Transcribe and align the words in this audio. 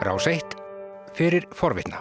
Rás 0.00 0.24
1 0.24 0.54
fyrir 1.12 1.44
forvitna. 1.52 1.98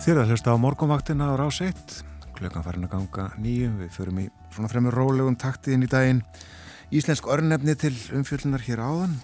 Þér 0.00 0.22
að 0.22 0.30
hlusta 0.32 0.54
á 0.54 0.56
morgunvaktina 0.56 1.26
á 1.28 1.36
Rás 1.36 1.58
1. 1.60 1.76
Klukkan 2.38 2.64
farin 2.64 2.86
að 2.86 2.94
ganga 2.94 3.26
nýju. 3.36 3.68
Við 3.82 3.90
förum 3.92 4.22
í 4.22 4.24
svona 4.54 4.70
fremur 4.72 4.96
rólegum 4.96 5.36
taktiðin 5.36 5.84
í 5.84 5.90
daginn. 5.92 6.24
Íslensk 6.88 7.28
örnefni 7.28 7.76
til 7.76 7.92
umfjöllunar 8.16 8.64
hér 8.64 8.80
áðan. 8.80 9.18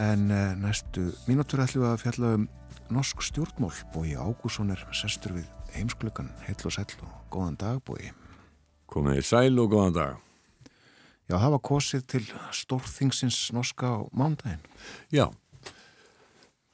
En 0.00 0.32
uh, 0.32 0.56
næstu 0.56 1.10
mínútur 1.28 1.60
ætlum 1.60 1.84
við 1.84 1.92
að 1.92 2.02
fjalla 2.06 2.34
um 2.40 2.50
norsk 2.96 3.28
stjórnmól. 3.28 3.76
Bói 3.92 4.16
Ágússon 4.16 4.72
er 4.72 4.80
sestur 4.96 5.36
við 5.36 5.50
heimsklukkan. 5.76 6.32
Heill 6.48 6.62
og 6.64 6.72
sæll 6.72 6.88
og 7.04 7.16
góðan 7.28 7.60
dag 7.60 7.84
Bói. 7.84 8.14
Komið 8.88 9.20
í 9.20 9.28
sæl 9.28 9.52
og 9.60 9.74
góðan 9.76 10.00
dag. 10.00 10.22
Já, 11.26 11.40
það 11.42 11.52
var 11.56 11.66
kosið 11.66 12.02
til 12.06 12.26
stórþingsins 12.54 13.48
norska 13.52 13.98
á 13.98 14.00
mándaginn. 14.14 14.62
Já, 15.10 15.26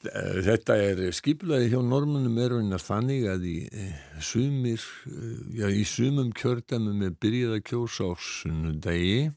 þetta 0.02 0.76
er 0.82 1.02
skipulaði 1.14 1.70
hjá 1.72 1.78
normunum 1.84 2.38
er 2.42 2.56
einar 2.58 2.82
þannig 2.82 3.28
að 3.30 3.46
í 3.46 3.56
eh, 3.70 4.00
sumir, 4.20 4.82
eh, 5.06 5.36
já 5.60 5.68
í 5.70 5.84
sumum 5.86 6.32
kjördæmum 6.34 7.04
er 7.06 7.14
byrjað 7.22 7.56
að 7.58 7.64
kjósa 7.70 8.08
á 8.10 8.12
sunnudegi 8.18 9.30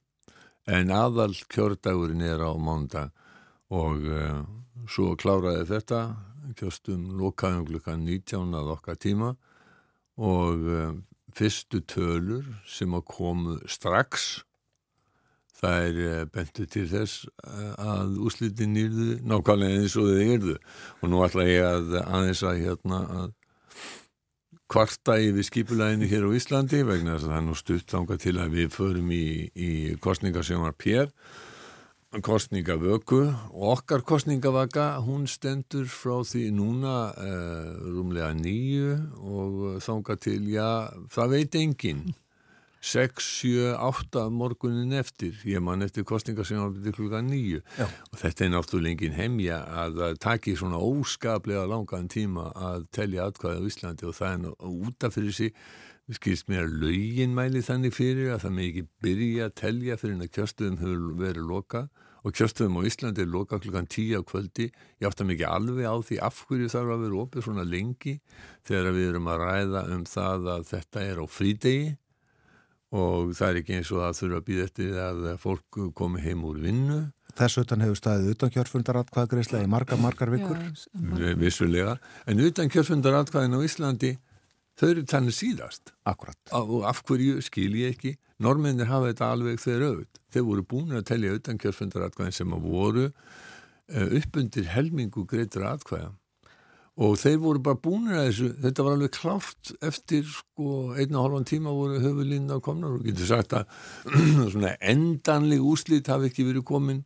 en 0.65 0.93
aðal 0.93 1.33
kjördagurinn 1.53 2.25
er 2.25 2.41
á 2.41 2.51
mándag 2.57 3.13
og 3.73 4.05
uh, 4.09 4.41
svo 4.89 5.15
kláraði 5.17 5.65
þetta, 5.69 5.99
kjóstum 6.57 7.11
lokaðum 7.19 7.65
klukkan 7.69 8.05
19 8.05 8.53
að 8.57 8.71
okkar 8.75 8.99
tíma. 9.01 9.31
Og 10.21 10.65
uh, 10.69 10.91
fyrstu 11.35 11.81
tölur 11.89 12.45
sem 12.69 12.93
að 12.95 13.07
komu 13.09 13.57
strax 13.69 14.45
það 15.59 15.87
er 15.87 16.01
eh, 16.09 16.25
bentu 16.31 16.67
til 16.69 16.85
þess 16.91 17.25
eh, 17.47 17.71
að 17.79 18.19
úslitin 18.27 18.77
yrðu 18.81 19.09
nákvæmlega 19.27 19.81
eins 19.81 19.97
og 19.99 20.11
þau 20.11 20.35
yrðu. 20.35 20.59
Og 21.01 21.11
nú 21.11 21.23
ætla 21.25 21.47
ég 21.49 21.65
að 21.69 21.97
aðeins 22.03 22.43
að 22.45 22.61
hérna 22.65 23.01
að 23.21 23.33
kvarta 24.71 25.19
yfir 25.21 25.45
skipulæðinu 25.45 26.07
hér 26.09 26.25
á 26.25 26.29
Íslandi 26.35 26.85
vegna 26.87 27.15
þess 27.15 27.27
að 27.27 27.33
það 27.33 27.41
er 27.41 27.49
nú 27.49 27.57
stutt 27.59 27.91
þánga 27.91 28.21
til 28.23 28.37
að 28.41 28.55
við 28.57 28.71
förum 28.73 29.11
í, 29.13 29.25
í 29.53 29.71
kostningasjónar 30.01 30.73
pér 30.77 31.11
kostningavöku 32.23 33.21
og 33.51 33.63
okkar 33.75 34.03
kostningavaka 34.07 35.01
hún 35.03 35.25
stendur 35.27 35.87
frá 35.91 36.21
því 36.23 36.47
núna 36.55 36.95
uh, 37.11 37.71
rúmlega 37.91 38.31
nýju 38.37 38.93
og 39.19 39.81
þánga 39.83 40.15
til, 40.23 40.39
já, 40.53 40.87
það 41.11 41.33
veit 41.35 41.57
enginn 41.59 42.05
6, 42.85 43.23
7, 43.41 43.73
8 43.81 44.27
morgunin 44.29 44.93
eftir, 44.93 45.33
ég 45.49 45.63
man 45.63 45.81
eftir 45.81 46.05
kostningasjónarbyrði 46.05 46.91
klukka 46.93 47.23
9 47.25 47.55
Já. 47.79 47.87
og 47.87 48.19
þetta 48.21 48.45
er 48.45 48.51
náttúrulega 48.53 48.93
engin 48.93 49.17
hemja 49.17 49.57
að 49.65 49.97
það 50.01 50.19
taki 50.27 50.53
svona 50.59 50.81
óskaplega 50.85 51.65
langan 51.71 52.05
tíma 52.13 52.51
að 52.53 52.85
telja 52.93 53.25
atkvæði 53.25 53.65
á 53.65 53.67
Íslandi 53.71 54.05
og 54.05 54.13
það 54.19 54.35
er 54.35 54.69
útaf 54.69 55.17
fyrir 55.17 55.33
sig. 55.33 55.57
Við 56.05 56.19
skilst 56.19 56.49
mér 56.51 56.67
að 56.67 56.77
laugin 56.83 57.33
mæli 57.33 57.65
þannig 57.65 57.97
fyrir 57.97 58.35
að 58.35 58.43
það 58.45 58.55
með 58.59 58.69
ekki 58.69 58.85
byrja 59.01 59.49
að 59.49 59.57
telja 59.63 59.97
fyrir 59.97 60.15
en 60.19 60.27
að 60.27 60.33
kjörstöðum 60.37 60.79
hefur 60.83 61.19
verið 61.23 61.49
loka 61.49 61.85
og 62.21 62.37
kjörstöðum 62.37 62.77
á 62.77 62.81
Íslandi 62.85 63.25
er 63.25 63.33
loka 63.33 63.61
klukkan 63.65 63.89
10 63.89 64.13
á 64.13 64.21
kvöldi. 64.21 64.69
Ég 65.01 65.09
átta 65.09 65.25
mikið 65.25 65.49
alveg 65.49 65.89
á 65.89 65.95
því 66.05 66.21
af 66.29 66.45
hverju 66.45 66.69
þarf 66.69 66.93
að 66.93 67.05
vera 67.07 67.21
opið 67.25 67.49
svona 67.49 67.65
lengi 67.65 68.19
þegar 68.69 68.93
við 68.93 69.09
erum 69.09 69.33
að 69.33 69.45
ræða 69.49 69.85
um 69.97 70.09
það 70.09 70.49
að 70.53 70.67
þetta 70.69 71.09
er 71.09 71.21
á 71.21 71.25
frídegi 71.25 71.95
og 72.93 73.33
það 73.35 73.47
er 73.47 73.59
ekki 73.61 73.77
eins 73.79 73.91
og 73.93 74.03
að 74.05 74.17
þurfa 74.19 74.39
að 74.39 74.47
býða 74.49 74.65
eftir 74.69 74.97
að 75.01 75.23
fólk 75.41 75.79
komi 75.97 76.21
heim 76.23 76.43
úr 76.47 76.59
vinnu. 76.63 76.99
Þess 77.35 77.59
utan 77.63 77.83
hefur 77.83 77.99
staðið 77.99 78.35
utan 78.35 78.51
kjörfundaratkvæðgreislega 78.53 79.67
í 79.67 79.71
margar, 79.71 79.99
margar 79.99 80.31
vikur. 80.31 80.59
Já, 80.59 81.33
Vissulega, 81.39 81.97
en 82.31 82.43
utan 82.45 82.71
kjörfundaratkvæðin 82.71 83.57
á 83.57 83.65
Íslandi, 83.65 84.11
þau 84.79 84.87
eru 84.91 85.03
þannig 85.11 85.35
síðast. 85.35 85.91
Akkurat. 86.07 86.39
Og 86.55 86.85
af 86.87 87.01
hverju 87.07 87.41
skil 87.43 87.73
ég 87.81 87.97
ekki? 87.97 88.15
Normennir 88.43 88.87
hafa 88.87 89.11
þetta 89.11 89.31
alveg 89.31 89.59
þegar 89.63 89.89
auð. 89.89 90.21
Þeir 90.31 90.47
voru 90.47 90.67
búin 90.71 90.95
að 90.95 91.09
telja 91.11 91.35
utan 91.35 91.59
kjörfundaratkvæðin 91.59 92.37
sem 92.39 92.55
að 92.55 92.69
voru 92.69 93.05
eh, 93.09 94.15
uppundir 94.21 94.71
helmingu 94.71 95.27
greitur 95.27 95.67
atkvæða 95.67 96.13
og 96.95 97.17
þeir 97.19 97.41
voru 97.43 97.61
bara 97.63 97.79
búinir 97.79 98.15
að 98.19 98.29
þessu. 98.29 98.51
Þetta 98.63 98.85
var 98.85 98.95
alveg 98.95 99.15
klárt 99.17 99.73
eftir 99.83 100.23
sko 100.31 100.77
einn 100.95 101.17
og 101.17 101.27
halvan 101.27 101.49
tíma 101.49 101.73
voru 101.75 101.99
höfulínna 102.03 102.61
komnar 102.63 102.95
og 102.95 103.03
getur 103.07 103.29
sagt 103.33 103.57
að 103.57 103.67
svona 104.53 104.75
endanleg 104.79 105.65
úslít 105.65 106.11
hafi 106.11 106.31
ekki 106.31 106.47
verið 106.47 106.65
komin 106.67 107.03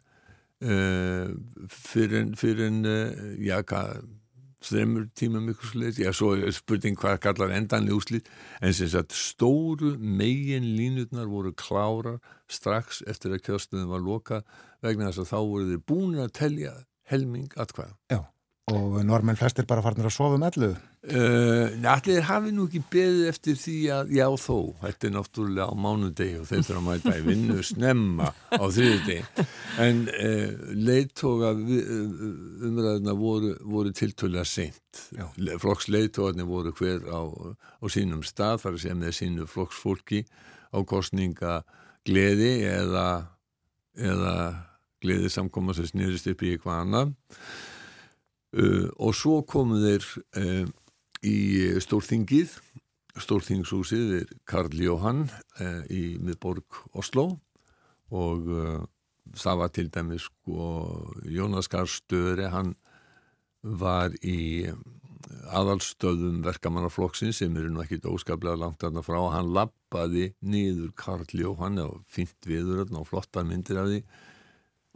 uh, 0.61 1.33
fyrir 1.73 2.23
en, 2.23 2.31
fyrir 2.37 2.69
en 2.69 2.79
uh, 2.85 3.27
já, 3.41 3.57
hvað 3.65 4.07
þreymur 4.59 5.05
tíma 5.15 5.39
miklu 5.39 5.69
sluðið, 5.71 6.01
já, 6.03 6.09
svo 6.13 6.33
spurning 6.51 6.97
hvað 6.99 7.21
kallar 7.23 7.53
endanleg 7.55 7.95
úslít 7.95 8.27
en 8.59 8.75
sem 8.75 8.89
sagt 8.91 9.15
stóru 9.15 9.93
megin 9.97 10.67
línutnar 10.75 11.29
voru 11.31 11.53
klára 11.55 12.17
strax 12.51 12.99
eftir 13.07 13.37
að 13.37 13.45
kjöstuðum 13.47 13.93
var 13.95 14.03
loka 14.03 14.43
vegna 14.83 15.09
þess 15.09 15.23
að 15.23 15.31
þá 15.31 15.39
voru 15.39 15.69
þeir 15.71 15.87
búinir 15.87 16.27
að 16.27 16.35
telja 16.43 16.75
helming 17.09 17.55
atkvæða. 17.57 17.95
Já 18.11 18.27
Og 18.69 18.99
normenn 19.05 19.37
flestir 19.39 19.65
bara 19.69 19.83
farnir 19.83 20.07
að 20.09 20.13
sofa 20.13 20.37
með 20.37 20.49
allu? 20.49 20.69
Uh, 21.09 21.77
allir 21.87 22.25
hafi 22.27 22.51
nú 22.51 22.65
ekki 22.67 22.81
beðið 22.91 23.29
eftir 23.29 23.55
því 23.57 23.75
að 23.95 24.09
já 24.17 24.25
þó, 24.43 24.57
þetta 24.81 25.07
er 25.07 25.13
náttúrulega 25.15 25.67
á 25.71 25.75
mánudegi 25.79 26.35
og 26.41 26.49
þeir 26.49 26.65
þurfa 26.67 26.79
að 26.81 26.87
mæta 26.89 27.13
í 27.15 27.23
vinnu 27.23 27.63
snemma 27.63 28.27
á 28.35 28.63
þriðdegi. 28.75 29.45
En 29.85 30.03
uh, 30.11 30.51
leittóga 30.89 31.53
umræðina 31.55 33.15
voru, 33.17 33.55
voru 33.63 33.95
tiltölu 33.95 34.41
að 34.43 34.51
seint. 34.51 35.03
Flokks 35.63 35.87
leittógarnir 35.87 36.49
voru 36.49 36.75
hver 36.75 37.07
á, 37.07 37.21
á 37.79 37.85
sínum 37.87 38.25
stað, 38.27 38.65
þar 38.65 38.79
segja 38.83 38.99
með 38.99 39.17
sínu 39.21 39.49
flokksfólki 39.49 40.25
á 40.75 40.77
kostninga 40.85 41.61
gleði 42.07 42.53
eða, 42.67 43.07
eða 43.95 44.35
gleði 44.99 45.31
samkoma 45.31 45.73
sem 45.77 45.87
snýrist 45.89 46.27
upp 46.27 46.43
í 46.43 46.53
eitthvað 46.53 46.83
annað. 46.83 47.13
Uh, 48.49 48.89
og 48.97 49.13
svo 49.13 49.43
komu 49.45 49.77
þeir 49.83 50.05
uh, 50.41 50.69
í 51.25 51.37
Stórþingið. 51.83 52.55
Stórþingshúsið 53.19 54.13
er 54.21 54.29
Karl 54.49 54.73
Jóhann 54.79 55.27
uh, 55.27 55.83
í 55.91 56.17
miðborg 56.23 56.79
Oslo 56.97 57.35
og 58.09 58.47
það 59.37 59.57
var 59.59 59.69
til 59.69 59.89
dæmis 59.93 60.23
sko 60.25 60.69
Jónas 61.29 61.67
Garstöðri 61.69 62.47
hann 62.49 62.71
var 63.61 64.15
í 64.25 64.65
aðalstöðum 65.53 66.39
verkamannaflokksins 66.45 67.43
sem 67.43 67.55
eru 67.59 67.69
nú 67.69 67.83
ekkit 67.83 68.07
óskaplega 68.09 68.57
langt 68.57 68.83
aðna 68.85 69.03
frá. 69.05 69.19
Hann 69.33 69.53
lappaði 69.53 70.31
niður 70.41 70.89
Karl 70.97 71.29
Jóhann 71.37 71.77
og 71.83 72.01
fint 72.09 72.49
viður 72.49 72.87
og 72.87 73.07
flottar 73.09 73.45
myndir 73.45 73.81
af 73.81 73.89
því. 73.91 74.01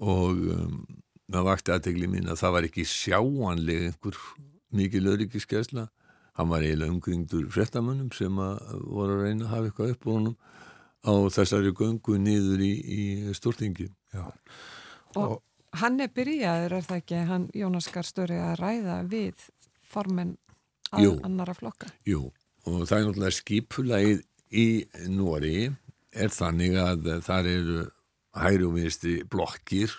Og 0.04 0.44
um, 0.56 0.80
það 1.32 1.48
vakti 1.48 1.74
aðtegli 1.74 2.10
mín 2.12 2.32
að 2.32 2.42
það 2.42 2.56
var 2.58 2.68
ekki 2.70 2.88
sjáanleg 2.90 3.88
einhver 3.90 4.20
mikið 4.74 5.08
lögrikiskesla 5.08 5.88
hann 6.34 6.50
var 6.50 6.66
eiginlega 6.66 6.92
umkringdur 6.92 7.48
frettamönnum 7.54 8.12
sem 8.16 8.38
að 8.42 8.60
voru 8.90 9.18
að 9.20 9.26
reyna 9.28 9.48
að 9.48 9.54
hafa 9.54 9.70
eitthvað 9.70 9.94
upp 9.94 10.08
á 10.08 10.12
honum 10.12 10.38
á 11.04 11.14
þessari 11.36 11.74
göngu 11.78 12.20
niður 12.20 12.64
í, 12.64 12.74
í 12.74 13.04
stórtingi 13.38 13.90
og, 14.18 14.32
og 15.20 15.36
hann 15.80 16.00
er 16.04 16.12
byrjaður 16.14 16.78
er 16.78 16.88
það 16.88 17.02
ekki, 17.02 17.20
hann 17.30 17.50
Jónas 17.58 17.90
Garstöri 17.94 18.38
að 18.42 18.56
ræða 18.62 19.00
við 19.10 19.48
formen 19.94 20.38
annara 20.94 21.56
flokka. 21.58 21.90
Jú, 22.06 22.28
og 22.68 22.86
það 22.86 22.98
er 22.98 23.08
náttúrulega 23.08 23.38
skipulagið 23.40 24.24
í 24.54 24.68
Nóri 25.10 25.58
er 26.14 26.34
þannig 26.34 26.78
að 26.78 27.10
þar 27.26 27.50
eru 27.50 27.78
hægri 28.38 28.68
og 28.68 28.76
vinstri 28.78 29.16
blokkir 29.30 29.94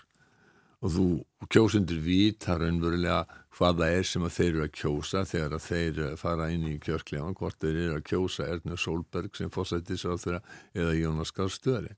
og 0.84 0.92
þú 0.92 1.06
kjósundur 1.48 2.00
vita 2.04 2.58
raunverulega 2.60 3.22
hvað 3.56 3.78
það 3.80 3.94
er 3.96 4.08
sem 4.08 4.26
þeir 4.36 4.48
eru 4.50 4.64
að 4.64 4.74
kjósa 4.76 5.22
þegar 5.28 5.56
að 5.56 5.66
þeir 5.68 6.00
fara 6.20 6.48
inn 6.52 6.66
í 6.68 6.74
kjörklegan 6.82 7.36
hvort 7.38 7.60
þeir 7.62 7.78
eru 7.78 7.98
að 7.98 8.06
kjósa 8.10 8.48
Ernur 8.52 8.80
Solberg 8.80 9.38
sem 9.38 9.52
fórsættis 9.54 10.04
á 10.04 10.12
þeirra 10.20 10.42
eða 10.74 10.96
Jónas 10.98 11.32
Gahr 11.34 11.52
Störi 11.54 11.94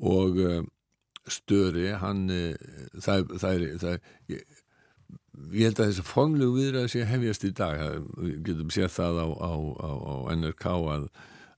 og 0.00 0.40
uh, 0.42 0.62
Störi 1.30 1.90
hann 2.00 2.24
uh, 2.32 2.56
það, 2.98 3.36
það 3.38 3.50
er, 3.52 3.66
það 3.84 4.34
ég, 4.34 4.58
ég 5.54 5.68
held 5.68 5.78
að 5.84 5.92
þessi 5.92 6.06
formlegu 6.08 6.56
viðræði 6.56 6.92
sé 6.94 7.06
hefjast 7.06 7.46
í 7.46 7.52
dag. 7.60 7.82
Við 8.18 8.38
getum 8.48 8.72
séð 8.74 8.94
það 8.96 9.20
á, 9.22 9.28
á, 9.30 9.52
á, 9.54 9.90
á 10.00 10.14
NRK 10.34 10.66
að, 10.96 11.08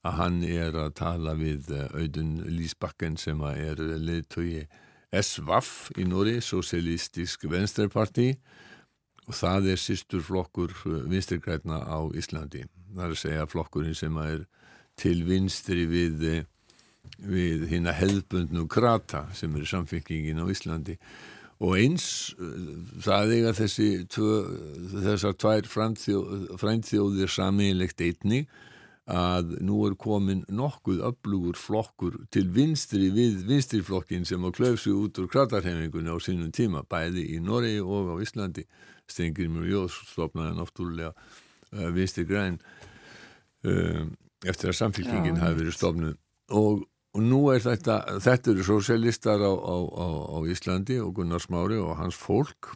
að 0.02 0.18
hann 0.18 0.40
er 0.50 0.80
að 0.84 0.94
tala 0.98 1.36
við 1.38 1.70
Audun 1.94 2.40
Lísbakken 2.50 3.16
sem 3.20 3.40
er 3.54 3.80
leðtögi 3.80 4.66
SVAF 5.12 5.90
í 6.00 6.06
Núri, 6.08 6.38
Socialistisk 6.40 7.44
Venstreparti 7.50 8.30
og 9.28 9.36
það 9.36 9.68
er 9.74 9.80
sýstur 9.80 10.24
flokkur 10.24 10.72
uh, 10.88 11.02
vinstirgræna 11.10 11.82
á 11.84 12.00
Íslandi. 12.16 12.64
Það 12.92 13.04
er 13.04 13.14
að 13.14 13.20
segja 13.20 13.50
flokkurinn 13.50 13.98
sem 13.98 14.16
er 14.22 14.46
til 14.98 15.22
vinstri 15.28 15.84
við, 15.90 16.24
uh, 16.26 16.40
við 17.20 17.68
hérna 17.70 17.94
hefðbundnu 17.96 18.66
krata 18.72 19.26
sem 19.36 19.52
eru 19.56 19.68
samfengingin 19.68 20.42
á 20.42 20.46
Íslandi 20.48 20.98
og 21.62 21.76
eins 21.78 22.32
það 23.04 23.36
eiga 23.36 23.52
þessi 23.54 23.88
tvö, 24.10 24.38
þessar 25.04 25.36
tvær 25.38 25.68
frændþjóðir 25.70 27.30
samílegt 27.30 28.02
einni 28.02 28.46
að 29.10 29.56
nú 29.66 29.80
er 29.88 29.96
komin 29.98 30.44
nokkuð 30.46 31.00
öflugur 31.08 31.58
flokkur 31.58 32.20
til 32.30 32.46
vinstri 32.54 33.10
við 33.10 33.42
vinstriflokkin 33.48 34.24
sem 34.24 34.44
á 34.46 34.50
klöfsu 34.54 34.94
út 34.94 35.18
úr 35.18 35.26
kratarhefingunni 35.26 36.12
á 36.14 36.18
sínum 36.22 36.52
tíma, 36.54 36.84
bæði 36.86 37.26
í 37.34 37.40
Noregi 37.42 37.82
og 37.82 38.14
á 38.14 38.16
Íslandi. 38.22 38.62
Stengrimur 39.10 39.66
Jós 39.66 39.96
stopnaði 40.06 40.54
náttúrulega 40.54 41.10
uh, 41.10 41.90
vinstri 41.90 42.24
græn 42.24 42.60
um, 43.66 44.14
eftir 44.46 44.70
að 44.70 44.78
samfélkingin 44.78 45.42
hafi 45.42 45.58
verið 45.58 45.74
stopnuð 45.74 46.14
og, 46.54 46.86
og 47.12 47.26
nú 47.26 47.42
er 47.50 47.60
þetta, 47.64 47.98
þetta 48.22 48.54
eru 48.54 48.66
sosialistar 48.66 49.42
á, 49.42 49.50
á, 49.50 49.76
á, 49.82 50.06
á 50.30 50.38
Íslandi 50.46 51.00
og 51.02 51.16
Gunnar 51.18 51.42
Smári 51.42 51.80
og 51.82 51.98
hans 51.98 52.14
fólk. 52.14 52.70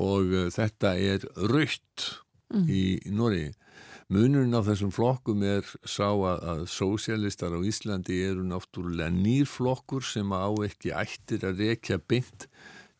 Og 0.00 0.32
uh, 0.32 0.48
þetta 0.48 0.96
er 0.96 1.28
raukt 1.44 2.08
mm. 2.52 2.64
í, 2.64 2.82
í 3.04 3.12
Noregi 3.12 3.52
Munurinn 4.06 4.54
á 4.54 4.62
þessum 4.62 4.92
flokkum 4.94 5.40
er 5.42 5.66
sá 5.82 6.12
að, 6.14 6.42
að 6.46 6.60
sósialistar 6.70 7.50
á 7.50 7.60
Íslandi 7.66 8.20
eru 8.22 8.44
náttúrulega 8.46 9.10
nýrflokkur 9.10 10.04
sem 10.06 10.30
á 10.30 10.46
ekki 10.62 10.92
ættir 10.94 11.42
að 11.48 11.64
rekja 11.64 11.98
bynd 11.98 12.46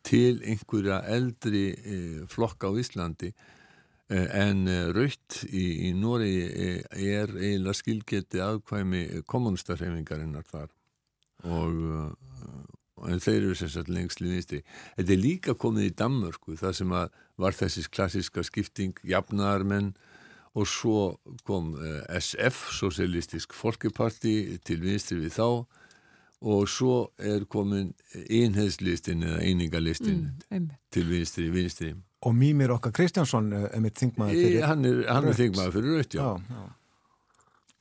til 0.06 0.40
einhverja 0.42 1.04
eldri 1.14 1.68
e, 1.78 1.98
flokka 2.26 2.66
á 2.66 2.74
Íslandi 2.82 3.30
e, 3.30 4.18
en 4.18 4.66
e, 4.66 4.80
raut 4.96 5.38
í, 5.46 5.66
í 5.86 5.92
Nóri 5.94 6.32
er 6.90 7.30
eiginlega 7.30 7.78
skilgeti 7.78 8.42
aðkvæmi 8.42 9.22
kommunistarhefingarinnar 9.30 10.50
þar 10.50 10.74
og 11.46 13.06
en 13.06 13.22
þeir 13.22 13.44
eru 13.44 13.54
sérstaklega 13.54 14.00
lengsli 14.00 14.32
vinstri. 14.32 14.62
Þetta 14.98 15.14
er 15.14 15.22
líka 15.22 15.54
komið 15.54 15.86
í 15.86 15.94
Danmörku 16.02 16.58
það 16.58 16.76
sem 16.80 16.94
var 16.96 17.58
þessis 17.62 17.86
klassiska 17.92 18.42
skipting 18.46 18.98
jafnarmenn 19.06 19.92
og 20.56 20.68
svo 20.68 21.00
kom 21.44 21.74
eh, 21.76 22.16
SF, 22.20 22.70
Socialistisk 22.72 23.54
Folkeparti, 23.54 24.56
til 24.64 24.80
vinstri 24.84 25.20
við 25.20 25.36
þá 25.36 25.48
og 26.46 26.68
svo 26.68 26.96
er 27.18 27.46
komin 27.48 27.92
einheðslistin 28.14 29.24
eða 29.24 29.38
einingalistin 29.44 30.26
mm, 30.50 30.66
til 30.92 31.06
vinstri, 31.08 31.48
vinstri. 31.52 31.92
Og 32.26 32.34
Mímir 32.36 32.72
okkar 32.74 32.92
Kristjánsson 32.96 33.52
er 33.56 33.68
eh, 33.70 33.80
mitt 33.84 33.96
þingmaður 34.00 34.40
fyrir 34.40 34.58
rött. 34.58 34.66
Hann 34.70 34.88
er, 34.88 35.00
hann 35.10 35.30
er 35.30 35.38
þingmaður 35.38 35.76
fyrir 35.78 35.96
rött, 36.00 36.16
já. 36.16 36.24
já, 36.24 36.58
já. 36.58 36.66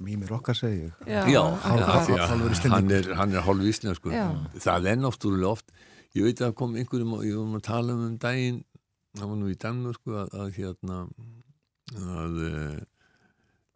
Mímir 0.06 0.32
okkar 0.36 0.58
segju. 0.60 0.92
Já, 1.08 1.22
já 1.32 1.44
hann 1.64 2.92
er, 2.92 3.12
er 3.16 3.44
hálf 3.48 3.68
íslensku. 3.72 4.12
Það 4.60 4.90
er 4.92 5.00
náttúrulega 5.00 5.54
oft, 5.56 5.72
ég 6.16 6.28
veit 6.28 6.44
að 6.44 6.56
kom 6.60 6.76
einhverjum, 6.76 7.16
ég 7.24 7.40
var 7.40 7.62
að 7.62 7.68
tala 7.70 7.96
um 7.96 8.04
um 8.10 8.18
daginn, 8.20 8.60
það 9.16 9.32
var 9.32 9.40
nú 9.40 9.52
í 9.52 9.60
Danmörku 9.64 10.18
að, 10.20 10.36
að 10.36 10.52
hérna 10.60 11.00
að 12.00 12.42
uh, 12.48 12.82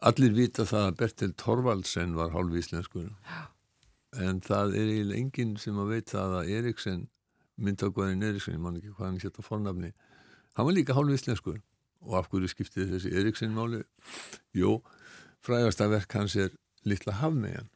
allir 0.10 0.36
vita 0.36 0.66
það 0.68 0.90
að 0.90 1.00
Bertil 1.02 1.32
Torvaldsen 1.40 2.16
var 2.18 2.34
hálf 2.34 2.60
íslenskur 2.60 3.10
en 4.20 4.42
það 4.44 4.76
er 4.80 4.92
eiginlega 4.94 5.22
enginn 5.22 5.56
sem 5.62 5.80
að 5.80 5.96
veit 5.96 6.14
það 6.14 6.38
að 6.40 6.52
Eriksen 6.60 7.08
myndagvæðin 7.60 8.24
Eriksen, 8.24 8.56
ég 8.56 8.64
man 8.64 8.78
ekki 8.80 8.94
hvað 8.94 9.10
hann 9.10 9.20
hétta 9.24 9.44
fornafni, 9.44 9.92
hann 10.56 10.70
var 10.70 10.76
líka 10.78 10.96
hálf 10.96 11.18
íslenskur 11.18 11.60
og 12.08 12.16
af 12.22 12.30
hverju 12.32 12.52
skiptið 12.54 12.94
þessi 12.94 13.12
Eriksen 13.20 13.52
máli? 13.56 13.82
Jó, 14.56 14.80
frægasta 15.44 15.90
verk 15.92 16.16
hans 16.16 16.38
er 16.40 16.56
Littla 16.88 17.18
hafmegan 17.20 17.68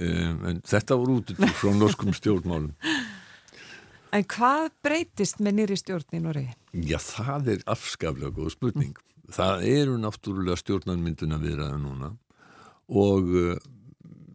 um, 0.00 0.44
en 0.48 0.60
þetta 0.64 0.96
voru 0.96 1.18
út 1.20 1.32
frá 1.58 1.72
norskum 1.76 2.14
stjórnmálum 2.16 2.72
En 4.12 4.24
hvað 4.28 4.66
breytist 4.84 5.40
með 5.40 5.54
nýri 5.58 5.76
stjórn 5.80 6.16
í 6.16 6.20
Noregi? 6.20 6.56
Já, 6.84 6.98
það 7.00 7.54
er 7.54 7.62
afskaflega 7.72 8.32
góð 8.36 8.50
spurning. 8.52 8.96
Mm. 8.98 9.30
Það 9.32 9.62
eru 9.70 9.94
náttúrulega 10.00 10.60
stjórnarmynduna 10.60 11.38
viðraða 11.40 11.78
núna 11.80 12.10
og 12.92 13.30
uh, 13.32 13.54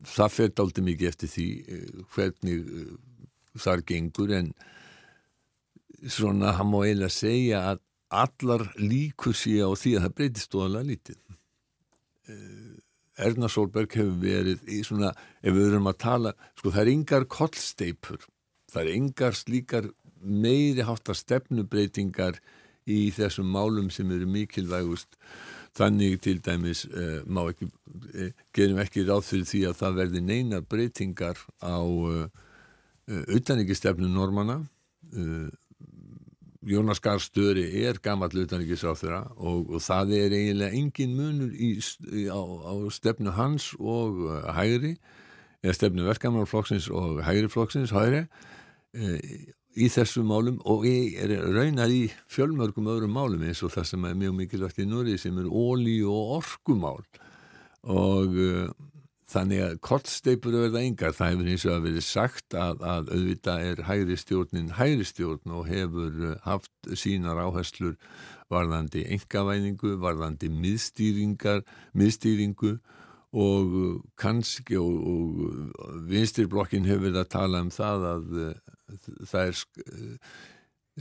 það 0.08 0.34
fer 0.34 0.54
daldi 0.58 0.84
mikið 0.88 1.10
eftir 1.12 1.30
því 1.30 1.48
uh, 1.62 2.00
hvernig 2.16 2.72
uh, 2.72 2.96
þar 3.62 3.84
gengur 3.92 4.34
en 4.34 4.50
svona 6.10 6.56
hann 6.58 6.72
má 6.72 6.80
eiginlega 6.80 7.14
segja 7.14 7.62
að 7.74 7.84
allar 8.18 8.64
líkur 8.80 9.36
síðan 9.38 9.76
á 9.76 9.82
því 9.82 9.94
að 9.98 10.06
það 10.06 10.16
breytist 10.18 10.58
óalega 10.58 10.88
lítið. 10.88 11.22
Erna 13.18 13.50
Solberg 13.50 13.94
hefur 13.98 14.18
verið 14.22 14.62
í 14.70 14.82
svona, 14.86 15.10
ef 15.42 15.56
við 15.56 15.72
verum 15.72 15.90
að 15.90 15.98
tala, 16.04 16.34
sko 16.60 16.72
það 16.72 16.82
er 16.84 16.92
yngar 16.94 17.26
kollsteipur 17.34 18.26
það 18.72 18.84
er 18.84 18.94
engar 18.96 19.38
slíkar 19.38 19.90
meiri 20.22 20.86
háttar 20.86 21.18
stefnubreitingar 21.18 22.40
í 22.88 23.10
þessum 23.16 23.50
málum 23.52 23.92
sem 23.92 24.10
eru 24.16 24.28
mikilvægust. 24.32 25.18
Þannig 25.78 26.18
til 26.26 26.40
dæmis 26.42 26.86
uh, 26.88 27.22
ekki 27.22 27.68
uh, 27.68 28.32
gerum 28.56 28.82
ekki 28.82 29.06
ráð 29.06 29.28
fyrir 29.28 29.48
því 29.52 29.62
að 29.70 29.80
það 29.84 30.00
verði 30.02 30.24
neina 30.26 30.62
breytingar 30.66 31.38
á 31.62 31.78
uh, 31.78 32.26
eh, 33.08 33.24
auðanigistefnu 33.36 34.10
normana 34.10 34.64
Jónas 36.68 37.00
Garstöri 37.00 37.64
er 37.86 38.02
gammal 38.04 38.28
auðanigisráð 38.34 38.98
þeirra 39.00 39.20
og, 39.38 39.70
og 39.78 39.84
það 39.86 40.12
er 40.18 40.34
eiginlega 40.36 40.76
engin 40.76 41.14
munur 41.16 41.54
í, 41.54 41.70
á, 42.28 42.42
á 42.42 42.74
stefnu 42.92 43.32
hans 43.38 43.70
og 43.80 44.26
hægri 44.58 44.98
eða 45.62 45.78
stefnu 45.78 46.10
verkamannflokksins 46.10 46.90
og 46.92 47.22
hægri 47.24 47.48
flokksins 47.54 47.94
hægri 47.96 48.26
í 49.78 49.88
þessum 49.94 50.30
málum 50.32 50.58
og 50.66 50.86
ég 50.88 51.18
er 51.22 51.34
raunar 51.54 51.92
í 51.94 52.08
fjölmörgum 52.32 52.90
öðrum 52.90 53.14
málum 53.14 53.44
eins 53.46 53.62
og 53.66 53.74
það 53.76 53.90
sem 53.92 54.06
er 54.10 54.18
mjög 54.18 54.38
mikilvægt 54.40 54.82
í 54.82 54.88
Núri 54.90 55.18
sem 55.22 55.38
er 55.38 55.50
óli 55.50 56.00
og 56.08 56.38
orkumál. 56.40 57.04
Og 57.88 58.40
uh, 58.42 58.72
þannig 59.30 59.62
að 59.64 59.76
kortsteipur 59.86 60.56
verða 60.56 60.82
yngar, 60.88 61.14
það 61.14 61.34
hefur 61.34 61.52
eins 61.52 61.68
og 61.68 61.76
að 61.76 61.86
verið 61.90 62.08
sagt 62.08 62.58
að, 62.58 62.82
að 62.82 63.14
auðvitað 63.14 63.66
er 63.68 63.84
hægri 63.90 64.18
stjórnin 64.18 64.74
hægri 64.80 65.08
stjórn 65.08 65.56
og 65.60 65.70
hefur 65.70 66.20
uh, 66.32 66.36
haft 66.48 66.92
sínar 66.98 67.42
áherslur 67.44 67.98
varðandi 68.50 69.04
engavæningu, 69.14 69.98
varðandi 70.02 70.50
miðstýringar, 70.50 71.66
miðstýringu 71.94 72.78
og 73.38 73.74
kannski 74.18 74.80
og, 74.80 75.04
og 75.04 76.02
vinstirblokkin 76.10 76.88
hefur 76.88 77.10
verið 77.10 77.22
að 77.22 77.32
tala 77.36 77.62
um 77.62 77.72
það 77.76 78.08
að 78.16 78.38
það 79.28 79.52
er 79.52 79.62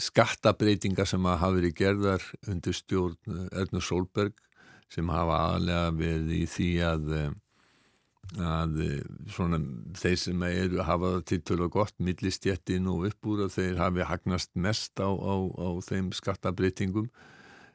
skattabreitingar 0.07 1.09
sem 1.09 1.25
hafa 1.25 1.55
verið 1.57 1.77
gerðar 1.79 2.25
undir 2.51 2.77
stjórn 2.77 3.49
Erna 3.53 3.81
Solberg 3.81 4.37
sem 4.93 5.09
hafa 5.11 5.41
aðlega 5.55 5.93
verið 5.97 6.33
í 6.37 6.45
því 6.51 6.71
að 6.87 7.13
að 8.43 8.81
svona 9.31 9.61
þeir 9.95 10.17
sem 10.19 10.41
eru 10.49 10.81
að 10.81 10.89
hafa 10.89 11.11
til 11.31 11.39
tölu 11.47 11.69
gott 11.71 11.95
millistjettin 12.03 12.89
og 12.91 13.07
uppbúr 13.07 13.45
að 13.45 13.55
þeir 13.55 13.79
hafi 13.79 14.09
hagnast 14.09 14.51
mest 14.59 14.99
á, 14.99 15.07
á, 15.07 15.35
á 15.47 15.69
þeim 15.87 16.11
skattabreitingum 16.11 17.07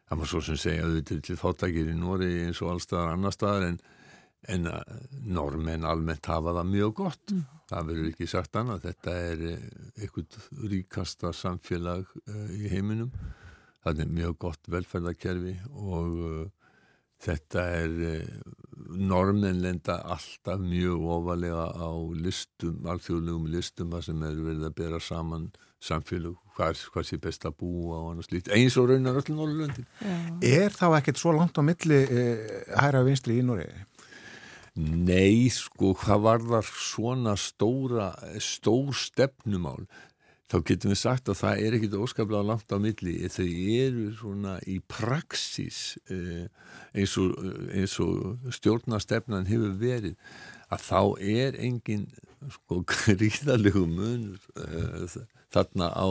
það 0.09 0.19
var 0.19 0.27
svo 0.27 0.41
sem 0.43 0.59
segja 0.59 0.85
að 0.89 0.97
er 0.99 1.21
til 1.23 1.39
þáttakir 1.39 1.93
í 1.93 1.95
Nóri 1.95 2.31
eins 2.49 2.59
og 2.59 2.73
allstaðar 2.73 3.13
annar 3.15 3.35
staðar 3.35 3.69
en 3.69 3.79
en 4.49 4.69
uh, 4.71 4.79
normenn 5.11 5.85
almennt 5.85 6.25
hafa 6.31 6.55
það 6.57 6.71
mjög 6.71 6.95
gott 6.97 7.33
mm. 7.33 7.43
það 7.69 7.91
verður 7.91 8.09
ekki 8.09 8.29
sagt 8.31 8.57
annað 8.57 8.87
þetta 8.87 9.17
er 9.27 9.45
uh, 9.51 9.67
einhvern 10.01 10.71
ríkasta 10.71 11.33
samfélag 11.35 12.09
uh, 12.25 12.49
í 12.57 12.71
heiminum 12.71 13.13
það 13.83 14.03
er 14.05 14.15
mjög 14.17 14.39
gott 14.47 14.71
velferðarkerfi 14.73 15.55
og 15.71 16.17
uh, 16.25 16.43
þetta 17.21 17.65
er 17.77 17.97
uh, 18.15 18.53
normenn 18.91 19.61
lenda 19.61 19.99
alltaf 20.15 20.61
mjög 20.61 21.05
ofalega 21.15 21.67
á 21.69 21.91
listum, 22.17 22.81
alþjóðlegum 22.89 23.51
listum 23.53 23.93
sem 24.01 24.23
eru 24.25 24.47
verið 24.49 24.69
að 24.69 24.79
bera 24.81 25.01
saman 25.03 25.51
samfélag, 25.81 26.35
hvað, 26.55 26.81
hvað 26.93 27.07
sé 27.07 27.17
best 27.21 27.45
að 27.49 27.55
búa 27.63 27.97
og 27.97 28.09
annars 28.11 28.29
lítið, 28.29 28.53
eins 28.57 28.77
og 28.77 28.91
raunar 28.91 29.17
öll 29.17 29.33
Norrlöndin. 29.33 29.87
Er 30.45 30.73
þá 30.75 30.85
ekkert 30.99 31.21
svo 31.21 31.33
langt 31.33 31.57
á 31.57 31.65
milli 31.65 31.97
eh, 32.05 32.59
hæra 32.77 33.01
vinstri 33.07 33.39
í 33.41 33.45
Noregi? 33.45 33.81
Nei, 34.81 35.49
sko, 35.53 35.91
hvað 35.97 36.23
var 36.25 36.45
það 36.47 36.69
svona 36.81 37.35
stóra, 37.37 38.13
stór 38.41 38.95
stefnumál? 38.97 39.83
Þá 40.51 40.57
getum 40.67 40.91
við 40.91 40.99
sagt 40.99 41.29
að 41.31 41.37
það 41.39 41.61
er 41.63 41.75
ekkit 41.77 41.93
óskaplega 41.95 42.47
langt 42.47 42.73
á 42.75 42.77
milli. 42.81 43.13
Þau 43.31 43.45
eru 43.77 44.07
svona 44.17 44.55
í 44.67 44.79
praxis 44.83 45.99
eh, 46.11 46.49
eins 46.97 47.13
og, 47.21 47.37
eins 47.71 47.95
og 48.03 48.49
stjórnastefnan 48.57 49.47
hefur 49.47 49.77
verið 49.79 50.17
að 50.71 50.83
þá 50.89 51.01
er 51.37 51.59
engin 51.61 52.09
sko 52.55 52.81
gríðalegu 52.93 53.85
munur. 53.89 54.41
Eh, 54.57 55.21
þarna 55.51 55.91
á, 55.91 56.07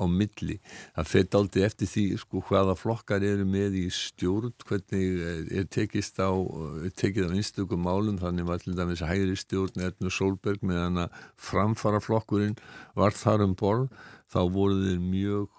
á 0.00 0.04
milli. 0.08 0.58
Það 0.96 1.10
fett 1.12 1.36
aldrei 1.38 1.64
eftir 1.66 1.90
því 1.90 2.04
sko 2.22 2.42
hvaða 2.48 2.76
flokkar 2.78 3.24
eru 3.26 3.44
með 3.48 3.76
í 3.82 3.86
stjórn, 3.92 4.54
hvernig 4.66 5.50
er 5.60 5.68
tekist 5.72 6.18
á, 6.22 6.32
er 6.32 6.94
tekið 6.96 7.28
á 7.28 7.34
einstökum 7.36 7.84
málum, 7.84 8.20
þannig 8.22 8.48
var 8.48 8.62
til 8.64 8.76
dæmis 8.78 9.04
hægri 9.04 9.36
stjórn 9.38 9.84
Ernu 9.84 10.12
Solberg 10.12 10.64
meðan 10.64 11.04
að 11.04 11.20
framfara 11.50 12.00
flokkurinn 12.02 12.56
var 12.98 13.14
þar 13.16 13.46
um 13.48 13.56
borð, 13.58 13.92
þá 14.32 14.40
voru 14.48 14.80
þeir 14.80 15.04
mjög 15.04 15.50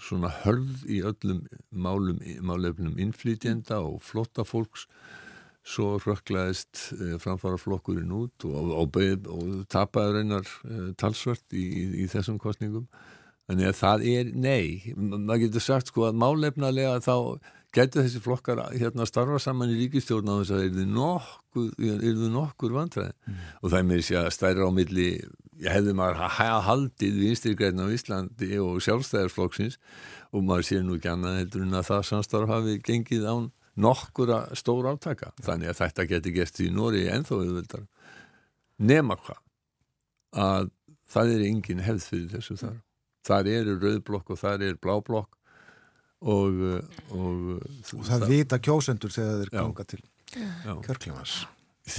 svona 0.00 0.30
hörð 0.42 0.84
í 0.88 1.00
öllum 1.06 1.44
málum, 1.70 2.20
málefnum 2.44 2.98
innflytjenda 3.00 3.80
og 3.84 4.00
flotta 4.04 4.46
fólks 4.48 4.86
svo 5.66 5.94
rökklaðist 6.00 6.90
eh, 6.96 7.16
framfara 7.20 7.60
flokkurinn 7.60 8.12
út 8.16 8.48
og, 8.48 8.56
og, 8.56 8.98
og, 8.98 9.30
og 9.30 9.64
tapaði 9.70 10.20
reynar 10.20 10.52
eh, 10.64 10.90
talsvört 11.00 11.44
í, 11.52 11.64
í, 11.64 11.86
í 12.04 12.10
þessum 12.10 12.40
kostningum 12.40 12.88
þannig 13.50 13.70
að 13.70 13.80
það 13.80 14.04
er 14.14 14.30
nei 14.34 14.94
maður 14.96 15.46
getur 15.46 15.66
sagt 15.66 15.90
sko 15.90 16.06
að 16.08 16.20
málefnalega 16.22 17.00
þá 17.04 17.16
getur 17.74 18.06
þessi 18.06 18.22
flokkar 18.22 18.62
hérna 18.72 19.06
starfa 19.06 19.38
saman 19.42 19.70
í 19.70 19.78
ríkistjórn 19.84 20.30
á 20.32 20.34
þess 20.40 20.54
að 20.56 20.64
er 20.64 20.72
þið 20.78 20.88
nokkur, 20.96 21.68
nokkur 22.34 22.74
vandræði 22.74 23.12
mm. 23.12 23.44
og 23.60 23.70
það 23.70 23.78
er 23.80 23.88
þess 23.90 24.18
að 24.22 24.32
stæra 24.34 24.66
á 24.66 24.70
milli 24.74 25.10
ég 25.60 25.74
hefði 25.76 25.94
maður 25.98 26.24
að 26.24 26.36
haldið 26.66 27.20
vinstirgræðin 27.20 27.84
á 27.84 27.94
Íslandi 27.94 28.50
og 28.64 28.80
sjálfstæðarflokksins 28.86 29.78
og 30.32 30.44
maður 30.46 30.68
sé 30.70 30.82
nú 30.82 30.96
ekki 30.96 31.10
annað 31.12 31.40
heldur 31.42 31.66
en 31.66 31.78
að 31.78 31.88
það 31.90 32.06
samstarf 32.10 32.52
hafi 32.54 32.78
gengið 32.86 33.26
án 33.28 33.50
nokkura 33.80 34.42
stór 34.58 34.90
átaka. 34.92 35.32
Þannig 35.42 35.72
að 35.72 35.80
þetta 35.82 36.06
geti 36.12 36.34
gert 36.36 36.60
í 36.62 36.68
Nóri 36.74 37.06
ennþá 37.10 37.40
auðvöldar 37.40 37.86
nema 38.80 39.18
hvað 39.20 39.42
að 40.40 40.70
það 41.10 41.34
er 41.34 41.44
engin 41.48 41.84
hefð 41.84 42.08
fyrir 42.12 42.32
þessu 42.36 42.56
þar. 42.60 42.80
Þar 43.26 43.52
eru 43.52 43.76
rauðblokk 43.82 44.32
og 44.32 44.40
þar 44.40 44.64
er 44.64 44.78
bláblokk 44.80 45.36
og, 46.20 46.60
og, 47.10 47.16
og 47.16 48.04
það, 48.04 48.04
það 48.10 48.26
vita 48.30 48.60
kjósendur 48.60 49.12
þegar 49.14 49.40
þeir 49.42 49.52
ganga 49.56 49.86
til 49.88 50.02
kjörkljómas 50.84 51.40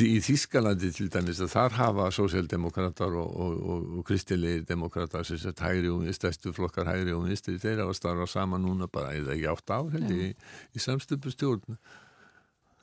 í 0.06 0.20
Þískalandi 0.24 0.92
til 0.94 1.10
dæmis 1.12 1.42
að 1.42 1.52
þar 1.56 1.76
hafa 1.80 2.08
sósjaldemokrater 2.14 3.16
og, 3.18 3.32
og, 3.34 3.56
og, 3.74 3.88
og 3.98 4.06
kristilegir 4.08 4.64
demokrater 4.70 5.26
sem 5.28 5.40
sett 5.42 5.60
hægri 5.60 5.90
og 5.92 6.06
stærstu 6.16 6.54
flokkar 6.56 6.88
hægri 6.88 7.16
og 7.16 7.26
vinstri 7.26 7.58
þeir 7.60 7.84
hafa 7.84 7.98
starfað 7.98 8.32
saman 8.32 8.64
núna 8.66 8.88
bara 8.92 9.16
eða 9.18 9.36
ekki 9.36 9.50
átt 9.52 9.74
ja. 9.98 10.12
í, 10.14 10.32
í 10.76 10.84
samstöpu 10.84 11.34
stjórn 11.34 11.80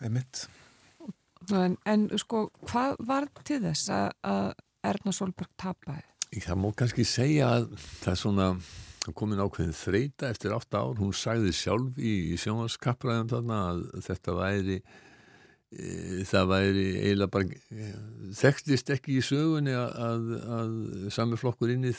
Einmitt 0.02 0.48
en, 1.54 1.78
en 1.86 2.08
sko 2.18 2.48
hvað 2.66 2.98
var 3.06 3.30
til 3.46 3.62
þess 3.62 3.88
að 3.94 4.52
Erna 4.86 5.14
Solberg 5.14 5.50
tapaði? 5.58 6.04
Það 6.38 6.60
má 6.60 6.68
kannski 6.76 7.06
segja 7.08 7.48
að 7.56 7.70
það 8.02 8.12
er 8.12 8.20
svona 8.20 8.48
komin 9.16 9.40
ákveðin 9.40 9.76
þreita 9.76 10.28
eftir 10.28 10.52
átt 10.52 10.74
ár 10.76 10.98
hún 10.98 11.14
sagði 11.16 11.54
sjálf 11.56 11.96
í, 11.96 12.34
í 12.34 12.36
sjónvaskapraðum 12.40 13.30
þarna 13.30 13.60
að 13.70 13.84
þetta 14.04 14.34
væri 14.36 14.78
það 15.68 16.46
væri 16.48 16.84
eiginlega 16.96 17.32
bara 17.32 17.44
e, 17.68 17.88
þekktist 18.38 18.92
ekki 18.94 19.18
í 19.18 19.24
sögunni 19.24 19.74
að, 19.76 19.96
að, 20.00 20.28
að 20.58 20.76
sami 21.12 21.36
flokkur 21.36 21.74
inn 21.74 21.84
í 21.84 21.92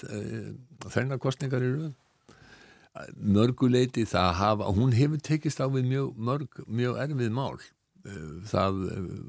þennar 0.89 1.21
kostningar 1.21 1.61
raun 1.61 1.93
mörguleiti 3.15 4.07
það 4.09 4.31
hafa 4.39 4.71
hún 4.75 4.95
hefur 4.97 5.21
tekist 5.21 5.61
á 5.61 5.69
við 5.69 5.85
mjög, 5.91 6.15
mörg, 6.17 6.63
mjög 6.65 6.97
erfið 7.03 7.29
mál. 7.35 7.59
E, 8.01 8.15
það 8.49 8.81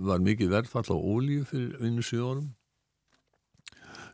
var 0.09 0.25
mikið 0.25 0.54
verðfall 0.54 0.88
á 0.88 0.97
ólíu 0.97 1.44
fyrir 1.44 1.76
vinnu 1.82 2.02
7 2.02 2.25
árum. 2.25 2.49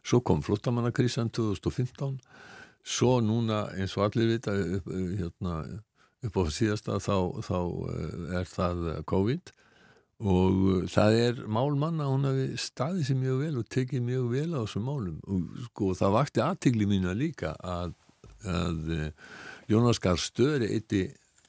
Svo 0.06 0.20
kom 0.26 0.42
flottamannakrísan 0.42 1.30
2015 1.34 2.18
svo 2.86 3.18
núna 3.22 3.64
eins 3.74 3.96
og 3.98 4.06
allir 4.06 4.34
vita 4.34 4.54
upp, 4.54 4.90
hérna, 4.90 5.54
upp 6.26 6.36
á 6.38 6.42
síðasta 6.54 6.98
þá, 7.02 7.16
þá 7.42 7.58
er 8.38 8.50
það 8.50 8.84
COVID 9.10 9.54
og 10.24 10.62
uh, 10.64 10.86
það 10.88 11.18
er 11.20 11.42
mál 11.52 11.76
manna 11.76 12.08
hún 12.08 12.24
hafi 12.24 12.46
staðið 12.60 13.08
sér 13.08 13.18
mjög 13.20 13.42
vel 13.42 13.60
og 13.60 13.68
tekið 13.74 14.06
mjög 14.06 14.30
vel 14.32 14.48
á 14.56 14.58
þessum 14.62 14.88
málum. 14.88 15.18
Og 15.28 15.60
sko 15.68 15.92
það 15.98 16.16
vakti 16.16 16.44
aðtigli 16.44 16.88
mína 16.88 17.12
líka 17.16 17.52
að, 17.60 17.92
að 18.48 18.90
uh, 18.96 19.06
Jónas 19.68 20.00
Gahr 20.00 20.20
Störi 20.22 20.70
eitti 20.72 21.04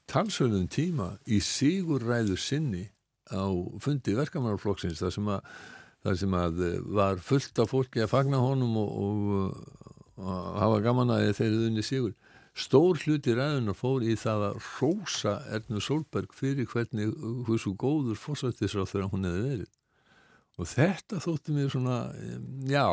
talsögum 0.08 0.68
tíma 0.68 1.14
í 1.28 1.40
sigurræðu 1.44 2.36
sinni 2.40 2.84
á 3.32 3.44
fundi 3.80 4.16
verkamannarflokksins 4.16 5.00
þar 5.00 5.16
sem 5.16 5.32
að, 5.32 5.50
þar 6.04 6.22
sem 6.22 6.38
að 6.44 6.64
uh, 6.66 6.78
var 7.00 7.24
fullt 7.24 7.64
af 7.64 7.72
fólki 7.72 8.04
að 8.04 8.12
fagna 8.12 8.42
honum 8.44 8.76
og, 8.82 8.94
og, 9.04 9.92
og 10.20 10.56
hafa 10.60 10.82
gaman 10.84 11.16
að 11.16 11.30
þeir 11.40 11.50
eru 11.50 11.68
unni 11.70 11.86
sigur 11.86 12.16
stór 12.58 12.98
hluti 13.04 13.34
ræðunar 13.36 13.76
fór 13.78 14.04
í 14.06 14.16
það 14.18 14.44
að 14.48 14.60
rósa 14.80 15.34
Ernu 15.56 15.82
Solberg 15.84 16.34
fyrir 16.36 16.68
hvernig 16.70 17.14
hversu 17.46 17.74
góður 17.78 18.18
fórsættisráð 18.18 18.92
þegar 18.92 19.10
hún 19.12 19.28
hefði 19.28 19.44
verið. 19.52 19.72
Og 20.58 20.66
þetta 20.66 21.20
þótti 21.22 21.54
mér 21.54 21.70
svona 21.70 21.96
já, 22.66 22.86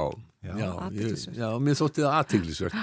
já, 0.46 0.54
já, 0.54 0.72
ég, 0.94 1.22
já 1.34 1.48
mér 1.58 1.80
þótti 1.80 2.04
það 2.06 2.18
aðteglisvert 2.20 2.78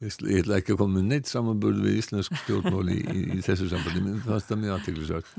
ég, 0.00 0.16
ég 0.30 0.40
ætla 0.40 0.60
ekki 0.60 0.72
að 0.72 0.80
koma 0.80 0.98
með 0.98 1.10
neitt 1.10 1.28
samanbörð 1.28 1.82
við 1.84 1.98
íslensk 2.00 2.38
stjórnmál 2.42 2.86
í, 2.92 2.96
í, 2.96 3.22
í 3.36 3.44
þessu 3.44 3.68
sambandi, 3.72 4.02
mér 4.06 4.22
fannst 4.24 4.48
það 4.48 4.62
mjög 4.62 4.78
aðteglisvert 4.78 5.36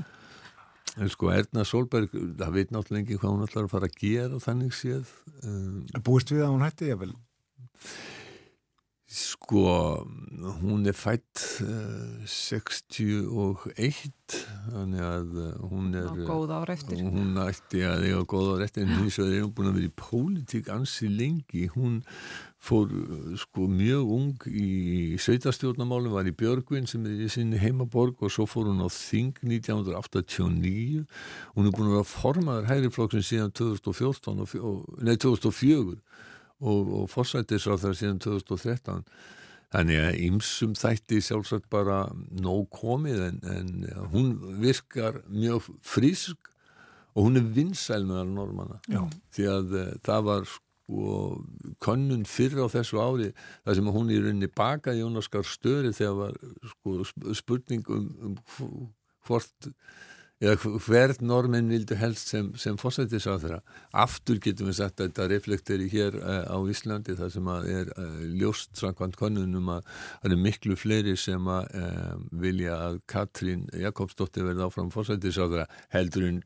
en 0.97 1.11
sko 1.13 1.31
Erna 1.33 1.65
Solberg 1.67 2.13
það 2.13 2.53
veit 2.55 2.73
náttúrulega 2.73 3.03
ekki 3.03 3.19
hvað 3.21 3.33
hún 3.33 3.47
ætlar 3.47 3.67
að 3.67 3.73
fara 3.73 3.89
að 3.89 3.97
gera 4.01 4.41
þannig 4.45 4.77
séð 4.77 5.11
um, 5.43 5.81
Búist 6.05 6.33
við 6.33 6.45
að 6.45 6.53
hún 6.55 6.65
hætti 6.65 6.91
ég 6.91 7.01
vel? 7.01 7.11
Sko, 9.07 10.03
hún 10.59 10.83
er 10.83 10.91
fætt 10.91 11.39
uh, 11.63 12.25
61 12.27 13.23
þannig 14.67 14.99
að 14.99 15.29
uh, 15.39 15.53
hún 15.71 15.93
er 15.95 16.09
Ná, 16.11 16.25
góð 16.27 16.51
ára 16.51 16.75
eftir. 16.75 16.99
hún 17.07 17.39
ætti 17.39 17.85
að 17.87 18.03
eiga 18.09 18.25
góð 18.27 18.49
ára 18.57 18.67
eftir 18.67 18.83
en 18.83 18.91
hins 18.97 19.15
vegar 19.21 19.37
er 19.37 19.45
hún 19.45 19.53
búin 19.55 19.69
að 19.71 19.77
vera 19.79 19.87
í 19.87 19.93
pólitík 20.01 20.67
ansi 20.75 21.07
lengi. 21.07 21.69
Hún 21.71 22.01
fór 22.59 22.91
sko 23.39 23.69
mjög 23.71 24.11
ung 24.17 24.43
í 24.51 25.15
sveitastjórnamálum, 25.23 26.11
var 26.11 26.27
í 26.27 26.35
Björgvin 26.35 26.89
sem 26.91 27.07
er 27.07 27.23
í 27.23 27.31
sinni 27.31 27.61
heimaborg 27.63 28.19
og 28.19 28.27
svo 28.33 28.43
fór 28.49 28.67
hún 28.73 28.83
á 28.83 28.91
Þing 28.91 29.39
1989 29.39 31.07
hún 31.55 31.63
er 31.69 31.71
búin 31.77 31.93
að 31.93 32.01
vera 32.01 32.11
formaður 32.11 32.67
hægriflokksinn 32.73 33.23
síðan 33.29 33.55
2014 33.55 34.43
og, 34.59 34.83
nei 34.99 35.15
2004 35.15 35.95
og, 36.61 36.93
og 37.01 37.09
það 37.11 37.97
síðan 38.01 38.21
2013 38.23 39.03
þannig 39.73 39.99
að 39.99 40.19
ymsum 40.29 40.75
þætti 40.79 41.19
sjálfsagt 41.23 41.67
bara 41.71 42.05
nóg 42.39 42.69
komið 42.71 43.23
en, 43.25 43.41
en 43.51 43.73
hún 44.13 44.29
virkar 44.61 45.19
mjög 45.27 45.67
frísk 45.83 46.53
og 47.17 47.27
hún 47.27 47.41
er 47.41 47.49
vinsæl 47.55 48.05
meðal 48.07 48.31
normanna 48.31 48.79
Já. 48.87 49.01
því 49.35 49.49
að 49.51 49.75
uh, 49.75 49.91
það 50.05 50.25
var 50.29 50.47
sko 50.47 50.63
könnun 51.83 52.23
fyrr 52.29 52.61
á 52.63 52.67
þessu 52.71 53.01
ári 53.03 53.31
þar 53.65 53.75
sem 53.79 53.89
hún 53.91 54.11
í 54.13 54.19
rauninni 54.21 54.47
bakaði 54.55 55.01
Jónaskar 55.03 55.43
störi 55.47 55.91
þegar 55.95 56.15
var 56.21 56.37
sko 56.71 57.33
spurning 57.35 57.89
um, 57.91 58.07
um 58.23 58.37
hvort 59.27 59.71
eða 60.43 60.71
hvert 60.85 61.21
normin 61.25 61.69
vildu 61.71 61.97
helst 61.97 62.29
sem, 62.29 62.51
sem 62.61 62.77
fósættis 62.77 63.25
á 63.25 63.41
þeirra 63.41 63.61
aftur 64.05 64.37
getum 64.43 64.69
við 64.69 64.79
sagt 64.79 65.01
að 65.01 65.09
þetta 65.09 65.29
reflekteri 65.31 65.87
hér 65.89 66.17
uh, 66.19 66.43
á 66.45 66.57
Íslandi 66.69 67.15
þar 67.17 67.31
sem 67.33 67.49
að 67.53 67.69
er 67.73 67.89
uh, 67.95 68.19
ljóst 68.37 68.77
samkvæmt 68.77 69.17
konunum 69.17 69.71
að 69.73 69.87
það 69.87 70.29
eru 70.29 70.41
miklu 70.43 70.77
fleiri 70.77 71.15
sem 71.17 71.49
að 71.49 71.71
uh, 71.81 72.13
vilja 72.43 72.77
að 72.89 73.01
Katrín 73.09 73.65
Jakobsdóttir 73.81 74.45
verði 74.45 74.67
áfram 74.67 74.93
fósættis 74.93 75.41
á 75.41 75.45
þeirra 75.47 75.67
heldur 75.95 76.29
en 76.29 76.45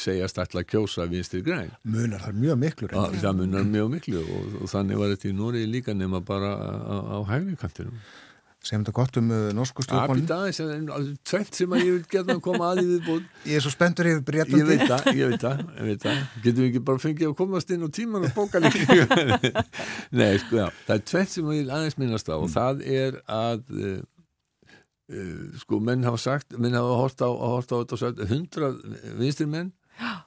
segjast 0.00 0.38
alltaf 0.40 0.64
kjósa 0.64 1.04
vinstir 1.04 1.42
græn. 1.44 1.68
Munar 1.84 2.22
það 2.24 2.38
mjög 2.40 2.60
miklu 2.62 2.86
reyndar. 2.88 3.18
það 3.20 3.34
munar 3.42 3.66
mjög 3.68 3.90
miklu 3.92 4.22
og, 4.22 4.54
og 4.62 4.70
þannig 4.72 5.00
var 5.02 5.10
þetta 5.12 5.28
í 5.28 5.34
Nóri 5.36 5.64
líka 5.68 5.94
nema 5.94 6.22
bara 6.24 6.54
á, 6.56 6.96
á 7.12 7.18
hægri 7.28 7.58
Segjum 8.64 8.84
þetta 8.84 8.92
gott 8.96 9.18
um 9.20 9.26
uh, 9.28 9.40
norsku 9.52 9.84
stjórnmálin. 9.84 10.24
Það 10.28 10.46
er 10.48 10.62
aðeins, 10.94 11.08
tveitt 11.28 11.58
sem 11.58 11.74
að 11.76 11.82
ég 11.82 11.90
vil 11.98 12.06
geta 12.14 12.32
að 12.32 12.40
koma 12.46 12.70
að 12.70 12.80
í 12.80 12.84
viðbúin. 12.94 13.26
Ég 13.50 13.58
er 13.58 13.64
svo 13.64 13.72
spenntur 13.74 14.08
yfir 14.08 14.22
breytandi. 14.24 14.62
Ég 14.62 14.70
veit 14.70 14.84
það, 14.88 15.10
ég 15.18 15.34
veit 15.34 15.44
það, 15.44 15.60
ég 15.74 15.90
veit 15.90 16.06
það. 16.06 16.22
Getum 16.46 16.62
við 16.62 16.70
ekki 16.70 16.82
bara 16.88 17.02
fengið 17.02 17.28
að 17.28 17.36
komast 17.42 17.74
inn 17.76 17.84
á 17.84 17.88
tíman 17.98 18.24
og 18.24 18.32
bóka 18.38 18.62
líka. 18.64 18.96
Nei, 20.18 20.30
sko, 20.40 20.62
já, 20.62 20.66
það 20.88 20.96
er 20.96 21.04
tveitt 21.12 21.34
sem 21.34 21.50
að 21.50 21.58
ég 21.58 21.66
vil 21.66 21.76
aðeins 21.76 22.00
minnast 22.00 22.32
á 22.32 22.36
og 22.38 22.46
mm. 22.46 22.54
það 22.56 22.82
er 22.96 23.20
að, 23.36 23.62
uh, 23.76 24.74
uh, 25.12 25.38
sko, 25.60 25.84
menn 25.84 26.08
hafa 26.08 26.24
sagt, 26.24 26.56
menn 26.56 26.80
hafa 26.80 26.98
hort 27.02 27.20
á, 27.20 27.28
hort 27.28 27.68
á 27.68 27.76
þetta 27.76 27.98
og 27.98 28.04
sagt, 28.06 28.24
100 28.24 29.16
vinstir 29.20 29.50
menn, 29.52 29.74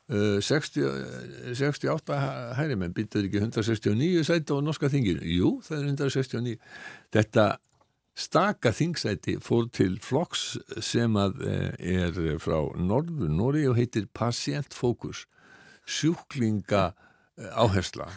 60, 0.08 1.56
68 1.58 2.18
hæri 2.56 2.78
menn, 2.80 2.94
býttur 2.96 3.26
ekki 3.28 3.42
169 3.42 4.22
sæti 4.30 4.56
á 4.56 4.64
norska 4.64 4.88
þinginu. 4.94 5.26
Jú, 5.28 5.58
það 5.66 5.82
er 5.82 5.90
169. 5.90 6.60
Þetta 7.18 7.48
Staka 8.18 8.72
þingsæti 8.74 9.36
fór 9.46 9.68
til 9.70 10.00
flokks 10.02 10.56
sem 10.82 11.18
að 11.22 11.42
eh, 11.46 12.00
er 12.02 12.40
frá 12.42 12.64
Norður 12.74 13.30
Nóri 13.30 13.68
og 13.70 13.78
heitir 13.78 14.08
Patientfókus, 14.10 15.28
sjúklinga 15.86 16.88
eh, 17.38 17.52
áhersla. 17.54 18.10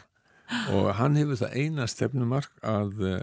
Og 0.73 0.89
hann 0.97 1.19
hefur 1.21 1.43
það 1.43 1.59
eina 1.61 1.85
stefnumark 1.87 2.57
að 2.67 3.05
uh, 3.07 3.19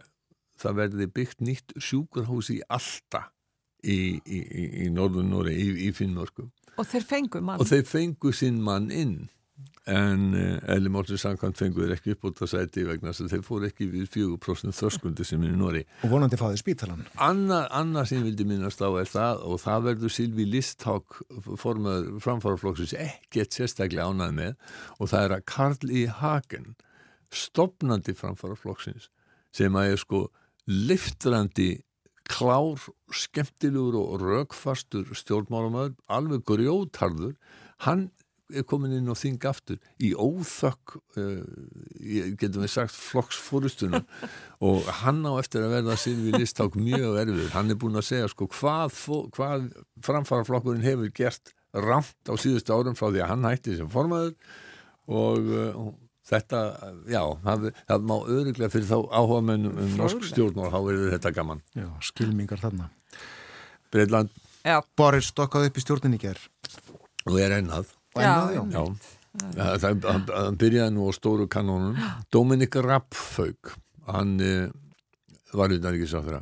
það 0.62 0.78
verði 0.78 1.08
byggt 1.12 1.42
nýtt 1.44 1.74
sjúkurhús 1.76 2.54
í 2.54 2.62
Alta 2.72 3.26
í, 3.84 4.22
í, 4.24 4.40
í, 4.86 4.86
Norður 4.94 5.26
Nóri, 5.28 5.58
í, 5.60 5.74
í 5.88 5.92
Finnmörku. 5.98 6.48
Og 6.78 6.88
þeir 6.88 7.04
fengu 7.10 7.42
mann. 7.42 7.60
og 7.60 7.68
þeir 7.68 7.84
fengu 7.90 8.32
sinn 8.32 8.62
mann 8.64 8.88
inn 8.94 9.18
en 9.88 10.24
uh, 10.36 10.74
Eli 10.74 10.90
Málsins 10.92 11.24
samkvæmt 11.24 11.60
fengu 11.60 11.84
þeir 11.84 11.94
ekki 11.96 12.16
upp 12.16 12.26
út 12.28 12.42
að 12.44 12.52
sæti 12.52 12.84
vegna 12.88 13.14
þess 13.14 13.24
að 13.24 13.34
þeir 13.36 13.44
fóru 13.48 13.70
ekki 13.70 13.88
við 13.92 14.10
4% 14.14 14.76
þörskundi 14.76 15.28
sem 15.28 15.46
er 15.46 15.54
í 15.54 15.60
Nóri 15.60 15.84
Og 16.04 16.12
vonandi 16.12 16.40
fáði 16.40 16.60
spítalan. 16.60 17.06
Annað, 17.24 17.70
annað 17.80 18.10
sem 18.12 18.26
vildi 18.28 18.48
minnast 18.50 18.84
á 18.84 18.90
er 19.00 19.08
það 19.12 19.46
og 19.48 19.62
það 19.64 19.88
verður 19.88 20.16
Silvi 20.18 20.48
Listhák 20.52 21.22
formaður 21.64 22.20
framfaraflokksins 22.26 22.98
ekkert 23.00 23.56
sérstaklega 23.56 24.10
ánað 24.12 24.36
með 24.42 24.76
og 25.00 25.14
það 25.14 25.24
er 25.24 25.38
að 25.38 25.48
Karl 25.54 25.96
í 25.96 26.06
Hagen 26.20 26.76
stopnandi 27.34 28.16
framfaraflokksins 28.18 29.10
sem 29.56 29.76
að 29.80 29.94
er 29.94 30.02
sko 30.04 30.26
liftrandi 30.68 31.72
klár, 32.28 32.82
skemmtilegur 33.08 33.96
og 34.02 34.22
rökfastur 34.22 35.14
stjórnmálumöður, 35.16 35.96
alveg 36.12 36.44
grjótarður, 36.48 37.38
hann 37.88 38.10
er 38.54 38.66
komin 38.68 38.96
inn 38.96 39.12
og 39.12 39.20
þing 39.20 39.44
aftur 39.50 39.80
í 40.04 40.14
óþökk 40.16 40.96
uh, 41.20 41.44
getum 42.40 42.64
við 42.64 42.74
sagt 42.74 42.96
flokksfórustuna 42.96 44.04
og 44.68 44.88
hann 45.02 45.24
á 45.28 45.36
eftir 45.42 45.66
að 45.66 45.78
verða 45.80 46.00
Silvi 46.00 46.34
Listák 46.38 46.80
mjög 46.80 47.20
erfið 47.26 47.54
hann 47.56 47.74
er 47.74 47.80
búin 47.82 48.00
að 48.00 48.10
segja 48.12 48.32
sko 48.32 48.48
hvað, 48.56 48.96
hvað 49.36 49.70
framfaraflokkurinn 50.08 50.86
hefur 50.88 51.12
gert 51.16 51.54
ramt 51.76 52.32
á 52.32 52.34
síðustu 52.40 52.74
árum 52.74 52.98
frá 52.98 53.10
því 53.10 53.24
að 53.24 53.32
hann 53.34 53.48
hætti 53.48 53.78
sem 53.78 53.90
formaður. 53.92 54.36
Og 55.08 55.52
uh, 55.52 55.92
þetta, 56.28 56.62
já, 57.12 57.22
það, 57.46 57.70
það 57.90 58.10
má 58.10 58.16
öðruglega 58.18 58.74
fyrir 58.74 58.90
þá 58.90 58.98
áhuga 59.12 59.44
með 59.50 59.70
um 59.72 59.94
norsk 60.00 60.28
stjórn 60.28 60.64
og 60.64 60.74
þá 60.74 60.80
er 60.82 61.04
þetta 61.16 61.34
gaman. 61.38 61.64
Já, 61.78 61.88
skilmingar 62.10 62.64
þarna. 62.64 62.90
Breitland 63.94 64.34
Boris 65.00 65.30
stokkaði 65.32 65.70
upp 65.70 65.78
í 65.80 65.84
stjórninni 65.86 66.20
ger. 66.20 66.42
og 67.28 67.38
er 67.40 67.58
ennað 67.62 67.94
Það, 69.38 69.74
það, 69.84 70.06
hann, 70.10 70.28
hann 70.34 70.58
byrjaði 70.58 70.94
nú 70.96 71.08
á 71.08 71.12
stóru 71.14 71.46
kanónum. 71.52 71.98
Dominik 72.34 72.76
Rappfauk 72.82 73.76
hann 74.10 74.38
uh, 74.42 74.70
var 75.54 75.74
utan 75.76 75.94
ekki 75.94 76.10
sá 76.10 76.20
þeirra 76.22 76.42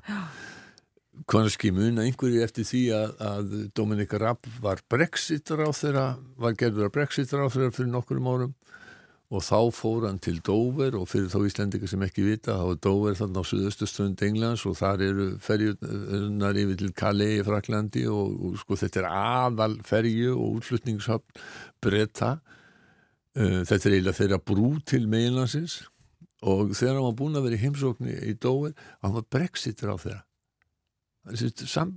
kannski 1.32 1.72
mun 1.74 2.02
einhverju 2.04 2.44
eftir 2.44 2.68
því 2.68 2.82
að, 2.96 3.14
að 3.24 3.54
Dominik 3.78 4.14
Rapp 4.20 4.48
var 4.62 4.82
brexitur 4.92 5.64
á 5.64 5.70
þeirra 5.74 6.06
var 6.42 6.58
gerður 6.60 6.90
að 6.90 6.96
brexitur 6.98 7.46
á 7.46 7.48
þeirra 7.48 7.76
fyrir 7.76 7.92
nokkurum 7.94 8.30
árum 8.30 8.54
og 9.34 9.42
þá 9.42 9.60
fór 9.74 10.06
hann 10.06 10.20
til 10.22 10.38
Dover 10.46 10.96
og 11.00 11.08
fyrir 11.10 11.32
þá 11.34 11.48
Íslendingar 11.48 11.90
sem 11.90 12.04
ekki 12.06 12.26
vita 12.28 12.58
þá 12.60 12.66
er 12.70 12.82
Dover 12.86 13.16
þarna 13.18 13.42
á 13.42 13.50
suðustu 13.50 13.88
strönd 13.90 14.22
Englands 14.26 14.66
og 14.70 14.78
þar 14.78 15.02
eru 15.08 15.26
ferjunar 15.42 16.60
yfir 16.62 16.78
til 16.82 16.92
Calais 16.98 17.40
í 17.40 17.46
Fraklandi 17.48 18.06
og, 18.12 18.36
og 18.46 18.60
sko 18.62 18.78
þetta 18.78 19.02
er 19.02 19.10
aðal 19.10 19.80
ferju 19.88 20.36
og 20.36 20.60
útflutningshöfn 20.60 21.42
breyta 21.82 22.36
uh, 22.38 23.62
þetta 23.66 23.82
er 23.82 23.98
eiginlega 23.98 24.20
þeirra 24.22 24.42
brú 24.54 24.70
til 24.86 25.10
meginlandsins. 25.10 25.82
Og 26.46 26.76
þegar 26.78 27.00
hann 27.00 27.08
var 27.08 27.18
búin 27.18 27.40
að 27.40 27.48
vera 27.48 27.58
í 27.58 27.64
heimsókni 27.64 28.16
í 28.30 28.38
Dover 28.38 28.76
hann 29.02 29.16
var 29.18 29.26
brexitur 29.34 29.96
á 29.96 29.98
þeirra 29.98 30.22
Sam, 31.66 31.96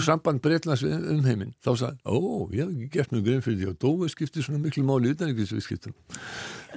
samband 0.00 0.40
Breitlands 0.40 0.80
við 0.80 1.02
umheiminn. 1.12 1.50
Þá 1.60 1.72
sagði, 1.82 1.98
ó, 2.08 2.16
ég 2.54 2.62
hef 2.62 2.70
ekki 2.72 2.88
gert 2.94 3.12
mjög 3.12 3.26
grein 3.26 3.44
fyrir 3.44 3.58
því 3.60 3.68
og 3.72 3.78
Dói 3.82 4.08
skipti 4.12 4.44
svona 4.44 4.62
miklu 4.62 4.84
máli 4.88 5.12
utanriksviðskiptum 5.12 5.92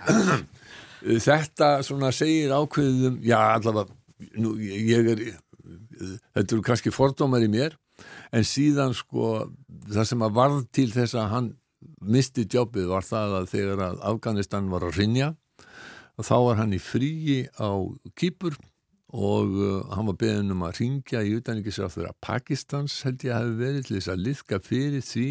þetta 1.28 1.70
svona 1.86 2.12
segir 2.14 2.54
ákveðum 2.54 3.22
já, 3.26 3.40
allavega 3.56 3.88
nú, 4.42 4.54
ég 4.62 5.10
er, 5.14 5.24
þetta 6.36 6.46
eru 6.46 6.66
kannski 6.66 6.94
fordómar 6.94 7.44
í 7.46 7.50
mér 7.52 7.78
en 8.34 8.46
síðan 8.48 8.96
sko 8.98 9.48
það 9.92 10.08
sem 10.12 10.26
að 10.26 10.38
varð 10.38 10.64
til 10.74 10.90
þess 10.94 11.18
að 11.18 11.32
hann 11.36 11.50
misti 12.02 12.46
jobbið 12.50 12.90
var 12.92 13.06
það 13.06 13.38
að 13.40 13.48
þegar 13.54 13.86
að 13.88 14.04
Afganistan 14.12 14.70
var 14.74 14.86
að 14.86 15.00
rinja 15.02 15.32
og 16.18 16.28
þá 16.28 16.36
var 16.46 16.62
hann 16.62 16.76
í 16.78 16.82
fríi 16.82 17.44
á 17.58 17.70
Kýpur 18.18 18.58
og 19.12 19.56
uh, 19.60 19.84
hann 19.92 20.08
var 20.08 20.18
beðin 20.22 20.54
um 20.54 20.64
að 20.64 20.78
ringja 20.80 21.22
í 21.28 21.36
utanrikiðsráþur 21.40 22.08
að 22.08 22.20
Pakistans 22.24 23.02
held 23.06 23.26
ég 23.28 23.36
að 23.36 23.44
hefði 23.44 23.58
verið 23.60 23.88
til 23.88 23.96
þess 23.98 24.12
að 24.14 24.26
liðka 24.26 24.60
fyrir 24.64 25.04
því 25.04 25.28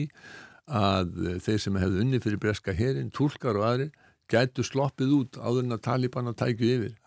að 0.80 1.14
uh, 1.16 1.36
þeir 1.40 1.62
sem 1.64 1.78
hefði 1.80 2.02
unni 2.04 2.20
fyrir 2.20 2.42
breska 2.42 2.74
herin, 2.76 3.12
tólkar 3.14 3.60
og 3.60 3.68
aðri 3.70 3.88
gætu 4.30 4.64
sloppið 4.66 5.14
út 5.16 5.40
áður 5.40 5.64
en 5.64 5.78
að 5.78 5.84
Taliban 5.88 6.30
að 6.30 6.38
tækju 6.44 6.74
yfir. 6.76 6.98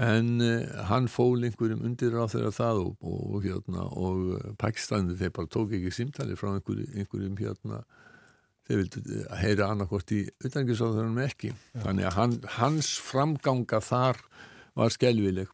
En 0.00 0.40
uh, 0.40 0.84
hann 0.88 1.10
fól 1.12 1.44
einhverjum 1.44 1.84
undir 1.84 2.16
á 2.16 2.24
þeirra 2.24 2.54
það 2.56 2.84
og, 2.86 2.92
og, 3.04 3.38
hérna, 3.44 3.84
og 3.92 4.30
uh, 4.38 4.50
Pakistani 4.58 5.18
þeir 5.20 5.36
bara 5.36 5.52
tók 5.52 5.76
ekki 5.76 5.92
símtali 5.92 6.38
frá 6.40 6.54
einhverjum, 6.54 6.88
einhverjum 6.96 7.36
hérna. 7.36 7.84
Þeir 8.64 8.80
vildu 8.80 9.02
uh, 9.04 9.26
heyra 9.42 9.68
annarkort 9.74 10.16
í 10.16 10.24
utanrikiðsráþurinn 10.40 11.26
ekki. 11.28 11.52
Já. 11.52 11.82
þannig 11.84 12.08
að 12.08 12.16
hann, 12.16 12.38
hans 12.56 12.94
framganga 13.04 13.84
þar 13.84 14.24
var 14.72 14.94
skelvileg 14.94 15.52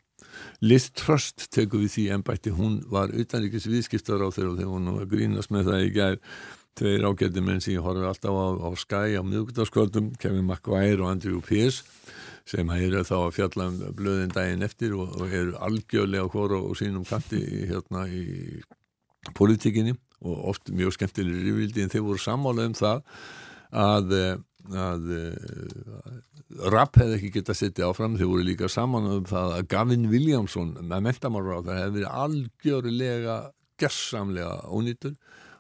Liz 0.65 0.89
Trust 0.99 1.49
tekur 1.55 1.85
við 1.85 1.95
því 1.95 2.07
ennbætti, 2.17 2.55
hún 2.55 2.79
var 2.91 3.13
utanríkis 3.15 3.69
viðskiptar 3.71 4.25
á 4.25 4.29
þeirra 4.35 4.55
og 4.55 4.59
þegar 4.61 4.73
hún 4.75 4.95
var 4.97 5.11
grínast 5.11 5.53
með 5.55 5.71
það 5.71 5.85
í 5.85 5.93
gær. 5.97 6.19
Tveir 6.79 7.07
ágættir 7.09 7.43
menn 7.43 7.63
sem 7.63 7.75
ég 7.75 7.83
horfi 7.83 8.07
alltaf 8.07 8.35
á, 8.39 8.47
á 8.63 8.71
Sky 8.79 9.19
á 9.19 9.23
miðugdagsköldum, 9.27 10.13
Kevin 10.23 10.47
McGuire 10.47 11.03
og 11.03 11.11
Andrew 11.11 11.41
Pierce 11.43 11.83
sem 12.49 12.71
eru 12.73 13.03
þá 13.05 13.17
að 13.19 13.35
fjalla 13.37 13.67
um 13.69 13.81
blöðin 13.99 14.33
daginn 14.33 14.65
eftir 14.65 14.95
og, 14.97 15.11
og 15.21 15.35
eru 15.35 15.57
algjörlega 15.65 16.31
hvora 16.33 16.61
og 16.63 16.79
sínum 16.81 17.05
kanti 17.09 17.43
hérna 17.69 18.07
í 18.09 18.63
politíkinni 19.37 19.97
og 20.25 20.47
oft 20.55 20.73
mjög 20.75 20.97
skemmtilegir 20.97 21.51
yfirvildi 21.51 21.85
en 21.85 21.93
þeir 21.93 22.07
voru 22.07 22.23
sammála 22.23 22.67
um 22.71 22.77
það 22.79 23.03
að 23.73 24.15
að 24.69 25.07
Rapp 26.73 26.97
hefði 26.99 27.19
ekki 27.19 27.31
getað 27.37 27.55
að 27.55 27.59
setja 27.61 27.89
áfram. 27.89 28.17
Þeir 28.19 28.31
voru 28.31 28.45
líka 28.47 28.69
saman 28.73 29.07
um 29.13 29.27
það 29.29 29.55
að 29.59 29.67
Gavin 29.73 30.09
Williamson 30.11 30.75
með 30.81 31.05
mentamára 31.07 31.61
á 31.61 31.67
það 31.67 31.81
hefði 31.83 31.95
verið 31.99 32.17
algjörlega 32.25 33.37
gersamlega 33.79 34.57
ónýtur 34.73 35.15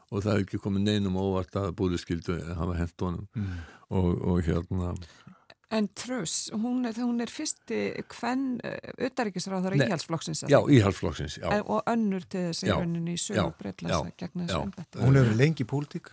og 0.09 0.23
það 0.25 0.33
hefði 0.33 0.47
ekki 0.47 0.61
komið 0.64 0.87
neinum 0.88 1.18
óvart 1.21 1.59
að 1.61 1.75
búðiskildu 1.79 2.38
hafa 2.59 2.79
hendt 2.81 3.05
honum. 3.05 3.27
Mm. 3.37 3.59
og, 3.88 4.12
og 4.33 4.44
hérna 4.49 4.94
En 5.68 5.85
Truss, 5.92 6.49
hún 6.57 6.88
er, 6.88 6.97
hún 6.97 7.21
er 7.21 7.29
fyrsti 7.29 7.90
hvern 8.14 8.57
auðaríkisráðara 8.64 9.77
íhalsflokksins 9.77 10.47
Já, 10.49 10.62
íhalsflokksins 10.64 11.37
og 11.44 11.83
önnur 11.85 12.25
til 12.25 12.47
þessi 12.47 12.71
rauninni 12.73 13.18
í 13.18 13.21
sögu 13.21 13.51
breytlas 13.61 13.99
að 13.99 14.14
gegna 14.16 14.47
þessu 14.49 14.62
ennbætt 14.64 15.01
Hún 15.05 15.21
hefur 15.21 15.37
lengi 15.37 15.66
í 15.66 15.68
pólitík 15.68 16.09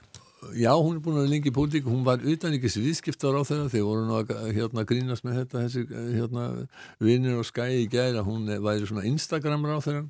Já, 0.53 0.71
hún 0.77 0.97
er 0.97 1.01
búin 1.03 1.19
að 1.19 1.29
lengi 1.31 1.49
í 1.49 1.53
pólitík, 1.55 1.87
hún 1.89 2.03
var 2.05 2.21
utanrikis 2.23 2.77
viðskiptar 2.79 3.35
á 3.35 3.41
þeirra, 3.47 3.69
þeir 3.73 3.85
voru 3.87 4.05
nú 4.07 4.17
að 4.19 4.33
hérna, 4.55 4.85
grínast 4.87 5.25
með 5.25 5.39
þetta, 5.41 5.63
þessi 5.65 5.83
hérna, 6.15 6.45
vinnir 7.03 7.39
og 7.39 7.47
skæi 7.49 7.81
í 7.81 7.87
gæri 7.91 8.19
að 8.19 8.29
hún 8.29 8.49
væri 8.65 8.89
svona 8.89 9.05
Instagramur 9.09 9.75
á 9.75 9.79
þeirra 9.85 10.03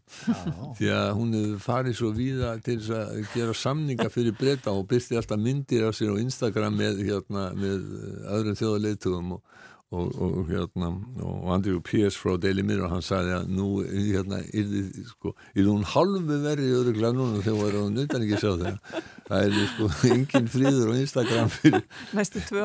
því 0.79 0.91
að 0.95 1.11
hún 1.19 1.35
hefur 1.39 1.63
farið 1.65 1.99
svo 1.99 2.11
víða 2.15 2.55
til 2.65 2.79
að 2.95 3.21
gera 3.33 3.57
samninga 3.57 4.09
fyrir 4.13 4.37
breyta 4.39 4.73
og 4.75 4.87
byrsti 4.91 5.19
alltaf 5.19 5.41
myndir 5.41 5.87
af 5.87 5.97
sér 5.97 6.13
á 6.13 6.21
Instagram 6.21 6.79
með, 6.79 7.03
hérna, 7.07 7.47
með 7.55 7.87
öðrum 8.35 8.59
þjóðarleitugum 8.59 9.37
og 9.37 9.63
Og, 9.95 10.09
og 10.19 10.49
hérna 10.49 10.89
og 11.23 11.51
Andrew 11.53 11.79
Pierce 11.79 12.19
frá 12.19 12.33
Daily 12.41 12.63
Mirror 12.65 12.89
hann 12.91 13.03
sagði 13.05 13.35
að 13.37 13.51
nú 13.55 13.67
hérna 13.85 14.41
er 14.43 14.65
þið 14.71 14.97
sko 15.11 15.31
er 15.53 15.69
hún 15.69 15.85
halvu 15.87 16.39
verið 16.43 16.73
öðruglega 16.79 17.15
núna 17.15 17.43
þegar 17.45 17.77
hún 17.79 18.01
utan 18.03 18.25
ekki 18.25 18.39
sjá 18.41 18.49
þegar 18.59 19.05
það 19.29 19.45
er 19.45 19.69
sko 19.71 19.89
engin 20.15 20.49
fríður 20.51 20.91
á 20.91 20.93
Instagram 20.99 21.53
fyrir, 21.53 21.85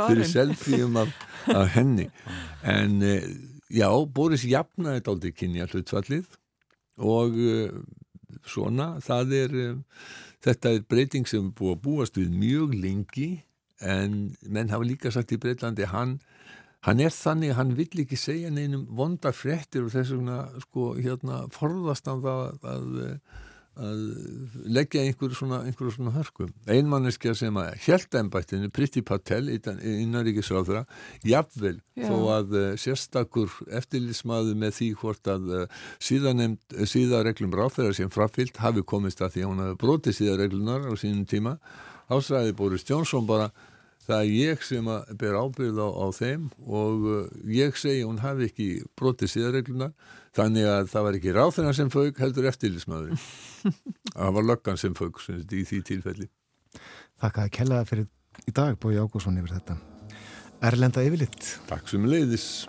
fyrir 0.09 0.27
selfieum 0.33 0.99
af, 1.05 1.12
af 1.55 1.71
henni. 1.77 2.09
En 2.66 2.99
já, 3.71 3.88
Boris 4.16 4.47
jafnaði 4.49 4.99
þetta 4.99 5.14
aldrei 5.14 5.37
kynja 5.37 5.69
hlutfallið 5.71 6.37
og 7.01 7.38
svona 8.49 8.95
það 9.05 9.37
er 9.38 9.57
þetta 10.45 10.75
er 10.75 10.83
breyting 10.88 11.29
sem 11.29 11.53
búið 11.53 11.77
að 11.77 11.83
búast 11.85 12.19
við 12.19 12.35
mjög 12.35 12.75
lengi 12.81 13.31
en 13.81 14.37
menn 14.45 14.73
hafa 14.73 14.87
líka 14.87 15.12
sagt 15.12 15.33
í 15.33 15.40
Breitlandi 15.40 15.88
hann 15.88 16.19
hann 16.87 17.03
er 17.05 17.12
þannig, 17.12 17.55
hann 17.59 17.77
vill 17.77 18.05
ekki 18.05 18.19
segja 18.19 18.51
neinum 18.53 18.87
vonda 18.97 19.35
fréttir 19.37 19.85
og 19.85 19.93
þess 19.93 20.16
vegna 20.16 20.40
sko 20.64 20.95
hérna 20.97 21.45
forðast 21.53 22.09
af 22.09 22.23
það 22.25 22.66
að, 22.71 22.88
að 23.81 24.01
leggja 24.77 25.03
einhverju 25.05 25.37
svona, 25.37 25.61
einhverju 25.69 25.93
svona 25.95 26.14
hörku 26.14 26.49
einmanneskja 26.73 27.35
sem 27.38 27.61
að 27.61 27.77
held 27.85 28.16
ennbættinu 28.23 28.73
Priti 28.73 29.05
Patel 29.07 29.53
innaríkisráðra 29.53 30.87
jafnvel 31.29 31.77
Já. 31.95 32.09
þó 32.09 32.16
að 32.38 32.57
uh, 32.57 32.66
sérstakur 32.81 33.61
eftirlýsmaðu 33.81 34.57
með 34.64 34.77
því 34.81 34.90
hvort 35.03 35.33
að 35.33 35.55
uh, 35.62 35.81
síðareglum 36.01 37.57
ráðferðar 37.61 38.01
sem 38.01 38.12
frafyllt 38.12 38.61
hafi 38.64 38.85
komist 38.88 39.21
að 39.21 39.37
því 39.37 39.45
að 39.45 39.53
hún 39.53 39.64
hafi 39.66 39.81
brotið 39.85 40.21
síðareglunar 40.23 40.88
á 40.88 40.93
sínum 40.97 41.29
tíma 41.29 41.59
ásræði 42.11 42.57
Boris 42.57 42.88
Jónsson 42.88 43.29
bara 43.29 43.53
það 44.11 44.23
er 44.23 44.33
ég 44.35 44.64
sem 44.66 44.88
að 44.90 45.12
ber 45.20 45.38
ábyrð 45.38 45.83
á, 45.83 45.88
á 45.88 46.07
þeim 46.16 46.49
og 46.66 47.07
uh, 47.07 47.20
ég 47.51 47.79
segi 47.79 48.03
hún 48.05 48.23
hafi 48.23 48.49
ekki 48.51 48.68
brotið 48.99 49.35
síðarregluna 49.35 49.90
þannig 50.37 50.70
að 50.70 50.90
það 50.92 51.07
var 51.07 51.18
ekki 51.20 51.37
ráþennar 51.37 51.79
sem 51.79 51.92
fauk 51.92 52.20
heldur 52.23 52.51
eftirlismæðurinn 52.51 53.23
það 54.16 54.35
var 54.38 54.49
löggan 54.53 54.81
sem 54.81 54.96
fauk 54.99 55.23
sem 55.25 55.40
í 55.42 55.64
því 55.68 55.83
tilfelli. 55.92 56.29
Þakka 57.20 57.46
að 57.46 57.55
kellaða 57.59 57.88
fyrir 57.90 58.11
í 58.49 58.55
dag 58.57 58.79
Bói 58.81 58.96
Ágússon 58.99 59.38
yfir 59.40 59.59
þetta. 59.59 59.81
Erlenda 60.61 61.03
yfirlitt 61.05 61.55
Takk 61.70 61.88
sem 61.88 62.05
leiðis 62.05 62.66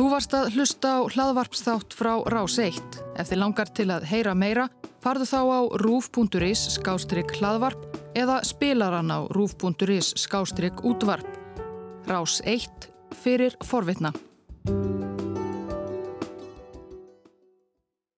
Þú 0.00 0.06
varst 0.08 0.32
að 0.34 0.54
hlusta 0.56 0.96
á 0.96 1.00
hlaðvarpsþátt 1.12 1.94
frá 1.94 2.14
Rás 2.32 2.56
1. 2.58 2.80
Ef 3.20 3.28
þið 3.28 3.38
langar 3.42 3.70
til 3.76 3.84
að 3.92 4.06
heyra 4.08 4.32
meira, 4.32 4.64
farðu 5.00 5.26
þá 5.28 5.40
á 5.40 5.60
rúf.is 5.82 6.64
skástrygg 6.76 7.32
hlaðvarp 7.38 8.00
eða 8.18 8.40
spilaran 8.46 9.12
á 9.12 9.24
rúf.is 9.32 10.12
skástrygg 10.20 10.84
útvarp. 10.84 11.26
Rás 12.10 12.40
1 12.44 12.90
fyrir 13.22 13.56
forvitna. 13.64 14.12